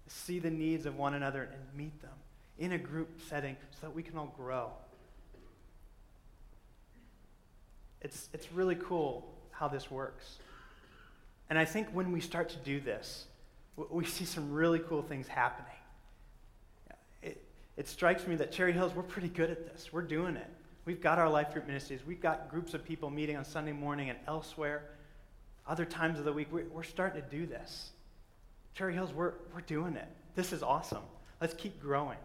See 0.06 0.38
the 0.38 0.50
needs 0.50 0.86
of 0.86 0.96
one 0.96 1.14
another 1.14 1.42
and 1.42 1.76
meet 1.76 2.00
them 2.00 2.10
in 2.58 2.72
a 2.72 2.78
group 2.78 3.20
setting 3.28 3.56
so 3.72 3.86
that 3.86 3.94
we 3.94 4.02
can 4.02 4.16
all 4.16 4.32
grow. 4.36 4.70
It's, 8.00 8.28
it's 8.32 8.52
really 8.52 8.76
cool 8.76 9.34
how 9.50 9.68
this 9.68 9.90
works. 9.90 10.38
And 11.50 11.58
I 11.58 11.64
think 11.64 11.88
when 11.88 12.12
we 12.12 12.20
start 12.20 12.48
to 12.50 12.56
do 12.58 12.80
this, 12.80 13.26
we 13.76 14.04
see 14.04 14.24
some 14.24 14.52
really 14.52 14.78
cool 14.78 15.02
things 15.02 15.26
happening 15.26 15.74
it 17.22 17.42
it 17.76 17.88
strikes 17.88 18.26
me 18.26 18.36
that 18.36 18.52
Cherry 18.52 18.72
Hills, 18.72 18.94
we're 18.94 19.02
pretty 19.02 19.28
good 19.28 19.50
at 19.50 19.66
this. 19.66 19.92
We're 19.92 20.02
doing 20.02 20.36
it. 20.36 20.48
We've 20.84 21.00
got 21.00 21.18
our 21.18 21.28
life 21.28 21.52
group 21.52 21.66
ministries. 21.66 22.00
We've 22.06 22.20
got 22.20 22.50
groups 22.50 22.74
of 22.74 22.84
people 22.84 23.10
meeting 23.10 23.36
on 23.36 23.44
Sunday 23.44 23.72
morning 23.72 24.10
and 24.10 24.18
elsewhere. 24.28 24.90
Other 25.66 25.84
times 25.84 26.18
of 26.18 26.24
the 26.24 26.32
week, 26.32 26.48
we're, 26.52 26.82
starting 26.82 27.22
to 27.22 27.28
do 27.28 27.46
this. 27.46 27.90
Cherry 28.74 28.92
Hills, 28.92 29.12
we're, 29.12 29.32
we're 29.54 29.62
doing 29.62 29.96
it. 29.96 30.06
This 30.34 30.52
is 30.52 30.62
awesome. 30.62 31.02
Let's 31.40 31.54
keep 31.54 31.80
growing. 31.80 32.18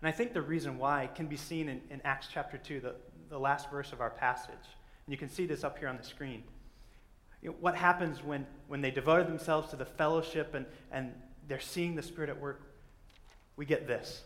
And 0.00 0.08
I 0.08 0.12
think 0.12 0.32
the 0.34 0.42
reason 0.42 0.78
why 0.78 1.08
can 1.14 1.26
be 1.26 1.36
seen 1.36 1.68
in, 1.68 1.80
in 1.90 2.00
Acts 2.04 2.28
chapter 2.32 2.58
2, 2.58 2.80
the, 2.80 2.94
the 3.28 3.38
last 3.38 3.70
verse 3.70 3.92
of 3.92 4.00
our 4.00 4.10
passage. 4.10 4.52
And 4.52 5.12
you 5.12 5.16
can 5.16 5.28
see 5.28 5.46
this 5.46 5.64
up 5.64 5.78
here 5.78 5.88
on 5.88 5.96
the 5.96 6.02
screen. 6.02 6.42
You 7.42 7.50
know, 7.50 7.56
what 7.60 7.76
happens 7.76 8.22
when, 8.22 8.46
when 8.68 8.80
they 8.80 8.90
devoted 8.90 9.28
themselves 9.28 9.70
to 9.70 9.76
the 9.76 9.84
fellowship 9.84 10.54
and, 10.54 10.66
and 10.90 11.12
they're 11.48 11.60
seeing 11.60 11.94
the 11.94 12.02
Spirit 12.02 12.30
at 12.30 12.40
work? 12.40 12.62
We 13.56 13.64
get 13.64 13.86
this. 13.86 14.22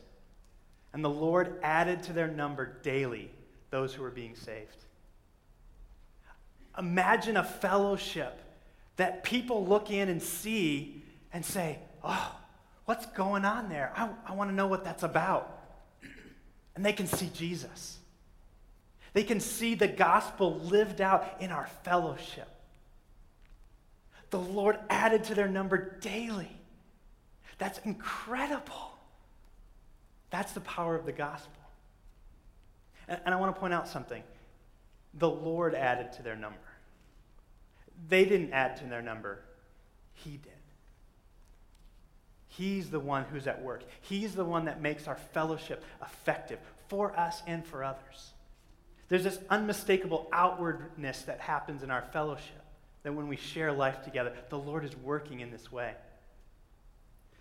And 0.93 1.05
the 1.05 1.11
Lord 1.11 1.59
added 1.63 2.03
to 2.05 2.13
their 2.13 2.29
number 2.29 2.79
daily 2.83 3.31
those 3.71 3.95
who 3.95 4.03
were 4.03 4.11
being 4.11 4.35
saved. 4.35 4.77
Imagine 6.79 7.37
a 7.37 7.45
fellowship 7.45 8.41
that 8.97 9.23
people 9.23 9.67
look 9.67 9.91
in 9.91 10.09
and 10.09 10.23
see 10.23 11.03
and 11.33 11.45
say, 11.45 11.79
Oh, 12.03 12.35
what's 12.87 13.07
going 13.07 13.45
on 13.45 13.69
there? 13.69 13.93
I, 13.95 14.09
I 14.27 14.35
want 14.35 14.51
to 14.51 14.57
know 14.57 14.67
what 14.67 14.85
that's 14.85 15.03
about. 15.03 15.60
And 16.75 16.85
they 16.85 16.93
can 16.93 17.07
see 17.07 17.31
Jesus. 17.35 17.99
They 19.13 19.25
can 19.25 19.41
see 19.41 19.75
the 19.75 19.89
gospel 19.89 20.59
lived 20.61 21.01
out 21.01 21.37
in 21.41 21.51
our 21.51 21.67
fellowship. 21.83 22.49
The 24.31 24.39
Lord 24.39 24.79
added 24.89 25.25
to 25.25 25.35
their 25.35 25.49
number 25.49 25.99
daily. 26.01 26.51
That's 27.59 27.79
incredible. 27.81 28.93
That's 30.31 30.53
the 30.53 30.61
power 30.61 30.95
of 30.95 31.05
the 31.05 31.13
gospel. 31.13 31.53
And, 33.09 33.21
and 33.25 33.35
I 33.35 33.39
want 33.39 33.55
to 33.55 33.61
point 33.61 33.75
out 33.75 33.89
something. 33.89 34.23
The 35.15 35.29
Lord 35.29 35.75
added 35.75 36.13
to 36.15 36.23
their 36.23 36.37
number. 36.37 36.59
They 38.09 38.25
didn't 38.25 38.53
add 38.53 38.77
to 38.79 38.85
their 38.85 39.03
number, 39.03 39.41
He 40.15 40.37
did. 40.37 40.53
He's 42.51 42.91
the 42.91 43.01
one 43.01 43.25
who's 43.25 43.47
at 43.47 43.63
work. 43.63 43.85
He's 44.01 44.35
the 44.35 44.45
one 44.45 44.65
that 44.65 44.83
makes 44.83 45.07
our 45.07 45.15
fellowship 45.15 45.85
effective 46.03 46.59
for 46.89 47.19
us 47.19 47.43
and 47.47 47.65
for 47.65 47.85
others. 47.85 48.33
There's 49.09 49.23
this 49.23 49.39
unmistakable 49.49 50.29
outwardness 50.33 51.23
that 51.23 51.41
happens 51.41 51.85
in 51.85 51.91
our 51.91 52.03
fellowship 52.13 52.65
that 53.05 53.15
when 53.15 53.29
we 53.29 53.37
share 53.37 53.73
life 53.73 54.03
together, 54.03 54.33
the 54.51 54.59
Lord 54.59 54.85
is 54.85 54.97
working 54.97 55.41
in 55.41 55.53
this 55.53 55.71
way. 55.71 55.95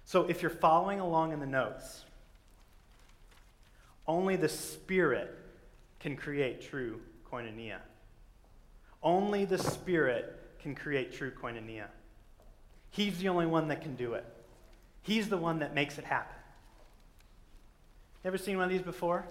So 0.06 0.26
if 0.30 0.44
you're 0.44 0.52
following 0.52 1.00
along 1.00 1.34
in 1.34 1.40
the 1.40 1.48
notes, 1.48 2.06
only 4.08 4.36
the 4.36 4.50
Spirit 4.50 5.36
can 6.00 6.16
create 6.16 6.62
true 6.62 7.02
koinonia. 7.32 7.78
Only 9.02 9.46
the 9.46 9.58
Spirit 9.58 10.40
can 10.60 10.76
create 10.76 11.14
true 11.14 11.32
koinonia. 11.32 11.86
He's 12.92 13.18
the 13.18 13.30
only 13.30 13.48
one 13.48 13.68
that 13.70 13.82
can 13.82 13.96
do 13.96 14.14
it. 14.14 14.26
He's 15.04 15.30
the 15.30 15.38
one 15.38 15.60
that 15.60 15.74
makes 15.74 15.98
it 15.98 16.06
happen. 16.06 16.36
Ever 18.26 18.38
seen 18.38 18.58
one 18.58 18.66
of 18.66 18.70
these 18.70 18.82
before? 18.82 19.26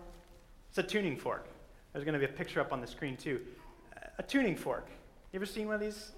It's 0.71 0.79
a 0.79 0.83
tuning 0.83 1.17
fork. 1.17 1.47
There's 1.93 2.05
going 2.05 2.15
to 2.15 2.19
be 2.19 2.25
a 2.25 2.37
picture 2.37 2.61
up 2.61 2.73
on 2.73 2.81
the 2.81 2.87
screen 2.87 3.17
too. 3.17 3.41
A 4.19 4.23
tuning 4.23 4.57
fork. 4.57 4.89
You 5.33 5.39
ever 5.39 5.47
seen 5.47 5.67
one 5.67 5.75
of 5.75 5.81
these? 5.81 6.13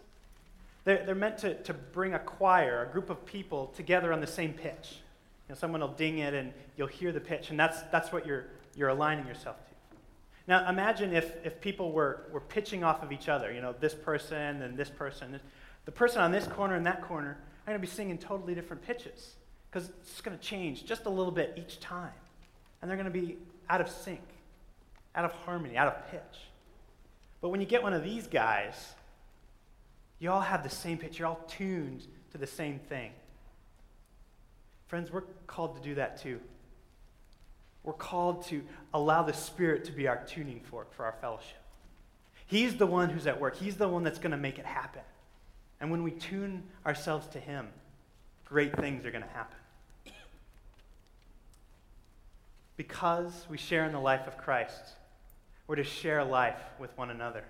They're, 0.84 1.04
they're 1.04 1.14
meant 1.14 1.38
to, 1.38 1.54
to 1.62 1.74
bring 1.74 2.14
a 2.14 2.18
choir, 2.18 2.86
a 2.88 2.92
group 2.92 3.10
of 3.10 3.24
people 3.26 3.68
together 3.76 4.12
on 4.12 4.20
the 4.20 4.26
same 4.26 4.52
pitch. 4.52 5.00
You 5.48 5.54
know, 5.54 5.54
someone 5.56 5.80
will 5.80 5.88
ding 5.88 6.18
it 6.18 6.32
and 6.32 6.52
you'll 6.76 6.86
hear 6.86 7.12
the 7.12 7.20
pitch, 7.20 7.50
and 7.50 7.58
that's, 7.58 7.82
that's 7.90 8.12
what 8.12 8.26
you're, 8.26 8.46
you're 8.76 8.88
aligning 8.88 9.26
yourself 9.26 9.56
to. 9.66 9.74
Now 10.46 10.68
imagine 10.68 11.12
if, 11.12 11.32
if 11.44 11.60
people 11.60 11.92
were, 11.92 12.22
were 12.32 12.40
pitching 12.40 12.82
off 12.82 13.02
of 13.02 13.12
each 13.12 13.28
other, 13.28 13.52
you 13.52 13.60
know, 13.60 13.74
this 13.78 13.94
person 13.94 14.62
and 14.62 14.76
this 14.76 14.88
person. 14.88 15.38
The 15.84 15.92
person 15.92 16.22
on 16.22 16.32
this 16.32 16.46
corner 16.46 16.76
and 16.76 16.86
that 16.86 17.02
corner 17.02 17.30
are 17.30 17.72
going 17.72 17.80
to 17.80 17.86
be 17.86 17.92
singing 17.92 18.16
totally 18.16 18.54
different 18.54 18.82
pitches 18.86 19.34
because 19.70 19.88
it's 20.00 20.20
going 20.20 20.36
to 20.36 20.42
change 20.42 20.84
just 20.84 21.06
a 21.06 21.10
little 21.10 21.32
bit 21.32 21.54
each 21.56 21.80
time. 21.80 22.12
And 22.80 22.90
they're 22.90 22.96
going 22.96 23.12
to 23.12 23.18
be 23.18 23.36
out 23.68 23.80
of 23.80 23.88
sync, 23.88 24.22
out 25.14 25.24
of 25.24 25.32
harmony, 25.32 25.76
out 25.76 25.88
of 25.88 26.10
pitch. 26.10 26.40
But 27.40 27.50
when 27.50 27.60
you 27.60 27.66
get 27.66 27.82
one 27.82 27.92
of 27.92 28.02
these 28.02 28.26
guys, 28.26 28.74
you 30.18 30.30
all 30.30 30.40
have 30.40 30.62
the 30.62 30.70
same 30.70 30.98
pitch. 30.98 31.18
You're 31.18 31.28
all 31.28 31.44
tuned 31.48 32.06
to 32.32 32.38
the 32.38 32.46
same 32.46 32.78
thing. 32.78 33.12
Friends, 34.88 35.12
we're 35.12 35.24
called 35.46 35.76
to 35.76 35.82
do 35.82 35.94
that 35.94 36.20
too. 36.20 36.40
We're 37.82 37.92
called 37.92 38.44
to 38.46 38.62
allow 38.92 39.22
the 39.22 39.32
Spirit 39.32 39.84
to 39.84 39.92
be 39.92 40.06
our 40.08 40.22
tuning 40.24 40.60
fork 40.60 40.92
for 40.92 41.04
our 41.04 41.14
fellowship. 41.20 41.62
He's 42.46 42.76
the 42.76 42.86
one 42.86 43.08
who's 43.08 43.26
at 43.26 43.40
work, 43.40 43.56
He's 43.56 43.76
the 43.76 43.88
one 43.88 44.02
that's 44.02 44.18
going 44.18 44.32
to 44.32 44.36
make 44.36 44.58
it 44.58 44.66
happen. 44.66 45.02
And 45.80 45.90
when 45.90 46.02
we 46.02 46.10
tune 46.10 46.64
ourselves 46.84 47.28
to 47.28 47.38
Him, 47.40 47.68
great 48.44 48.76
things 48.76 49.06
are 49.06 49.10
going 49.10 49.24
to 49.24 49.30
happen. 49.30 49.59
Because 52.80 53.44
we 53.50 53.58
share 53.58 53.84
in 53.84 53.92
the 53.92 54.00
life 54.00 54.26
of 54.26 54.38
Christ, 54.38 54.94
we're 55.66 55.76
to 55.76 55.84
share 55.84 56.24
life 56.24 56.62
with 56.78 56.96
one 56.96 57.10
another. 57.10 57.44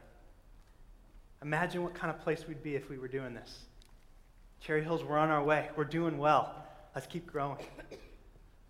Imagine 1.40 1.84
what 1.84 1.94
kind 1.94 2.12
of 2.12 2.20
place 2.20 2.48
we'd 2.48 2.64
be 2.64 2.74
if 2.74 2.90
we 2.90 2.98
were 2.98 3.06
doing 3.06 3.32
this. 3.34 3.60
Cherry 4.60 4.82
Hills, 4.82 5.04
we're 5.04 5.18
on 5.18 5.28
our 5.28 5.44
way. 5.44 5.68
We're 5.76 5.84
doing 5.84 6.18
well. 6.18 6.52
Let's 6.96 7.06
keep 7.06 7.28
growing. 7.28 7.64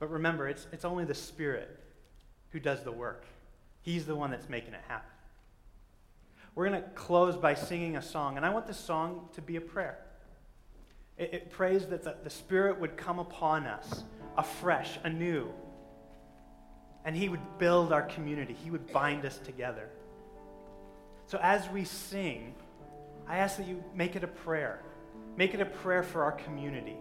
But 0.01 0.11
remember, 0.11 0.49
it's, 0.49 0.67
it's 0.71 0.85
only 0.85 1.07
the 1.07 1.15
Spirit 1.15 1.81
who 2.51 2.61
does 2.61 2.85
the 2.85 2.93
work. 2.93 3.25
He's 3.81 4.05
the 4.05 4.15
one 4.15 4.31
that's 4.31 4.51
making 4.51 4.75
it 4.75 4.83
happen. 4.87 5.09
We're 6.55 6.69
going 6.69 6.83
to 6.83 6.89
close 6.91 7.39
by 7.39 7.55
singing 7.55 7.97
a 7.97 8.03
song, 8.03 8.37
and 8.37 8.45
I 8.45 8.51
want 8.51 8.67
this 8.67 8.79
song 8.79 9.31
to 9.33 9.41
be 9.41 9.57
a 9.57 9.63
prayer. 9.63 9.97
It, 11.17 11.33
it 11.33 11.51
prays 11.51 11.87
that 11.87 12.03
the, 12.05 12.17
the 12.23 12.29
Spirit 12.29 12.79
would 12.79 12.99
come 12.99 13.19
upon 13.19 13.65
us 13.65 14.05
afresh, 14.37 14.99
anew, 15.05 15.55
and 17.05 17.17
He 17.17 17.29
would 17.29 17.59
build 17.59 17.93
our 17.93 18.03
community, 18.03 18.55
He 18.65 18.71
would 18.71 18.93
bind 18.93 19.25
us 19.25 19.39
together. 19.39 19.89
So 21.27 21.39
as 21.43 21.69
we 21.71 21.85
sing, 21.85 22.55
I 23.29 23.39
ask 23.39 23.57
that 23.59 23.67
you 23.67 23.83
make 23.95 24.17
it 24.17 24.25
a 24.25 24.29
prayer. 24.29 24.83
Make 25.37 25.55
it 25.55 25.61
a 25.61 25.67
prayer 25.67 26.03
for 26.03 26.25
our 26.25 26.33
community, 26.33 26.97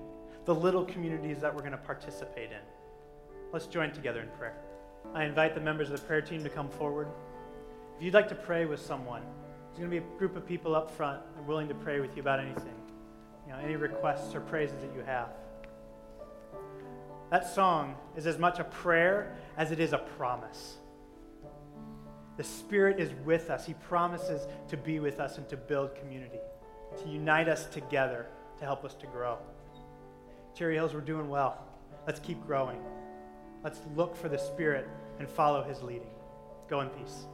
the 0.45 0.54
little 0.54 0.86
communities 0.86 1.39
that 1.41 1.54
we're 1.54 1.62
going 1.62 1.72
to 1.72 1.78
participate 1.78 2.52
in. 2.52 2.62
Let's 3.52 3.66
join 3.66 3.91
together 3.91 4.22
in 4.22 4.30
prayer. 4.38 4.56
I 5.14 5.24
invite 5.24 5.56
the 5.56 5.62
members 5.62 5.89
of 5.89 6.00
the 6.00 6.06
prayer 6.06 6.22
team 6.22 6.43
to 6.43 6.50
come 6.50 6.70
forward. 6.70 7.08
If 7.97 8.04
you'd 8.04 8.14
like 8.14 8.30
to 8.30 8.36
pray 8.36 8.66
with 8.66 8.80
someone, 8.80 9.24
there's 9.68 9.80
going 9.80 9.89
to 9.89 10.00
be 10.00 10.06
a 10.06 10.18
group 10.20 10.36
of 10.36 10.45
people 10.45 10.76
up 10.76 10.91
front 10.91 11.22
willing 11.47 11.68
to 11.68 11.74
pray 11.74 12.00
with 12.00 12.16
you 12.16 12.22
about 12.22 12.39
anything. 12.39 12.76
You 13.47 13.54
know, 13.54 13.60
any 13.60 13.76
requests 13.76 14.36
or 14.36 14.41
praises 14.41 14.80
that 14.82 14.93
you 14.95 15.02
have. 15.02 15.30
That 17.32 17.47
song 17.54 17.95
is 18.16 18.28
as 18.28 18.38
much 18.38 18.60
a 18.60 18.64
prayer 18.64 19.36
as 19.60 19.72
it 19.72 19.80
is 19.80 19.91
a 19.91 19.97
promise. 19.97 20.78
The 22.38 22.43
Spirit 22.45 22.99
is 22.99 23.12
with 23.26 23.49
us. 23.49 23.66
He 23.66 23.74
promises 23.74 24.47
to 24.70 24.78
be 24.78 24.99
with 25.01 25.20
us 25.20 25.38
and 25.38 25.47
to 25.49 25.57
build 25.57 25.93
community, 25.95 26.39
to 27.03 27.10
unite 27.10 27.49
us 27.49 27.66
together 27.66 28.26
to 28.57 28.64
help 28.64 28.86
us 28.86 28.95
to 28.95 29.05
grow. 29.07 29.38
Cherry 30.55 30.76
Hills, 30.76 30.93
we're 30.93 31.01
doing 31.01 31.28
well. 31.30 31.66
Let's 32.07 32.22
keep 32.22 32.43
growing. 32.47 32.80
Let's 33.62 33.82
look 33.95 34.16
for 34.16 34.30
the 34.30 34.38
Spirit 34.38 34.88
and 35.20 35.30
follow 35.30 35.62
His 35.62 35.82
leading. 35.82 36.10
Go 36.70 36.80
in 36.80 36.89
peace. 36.89 37.26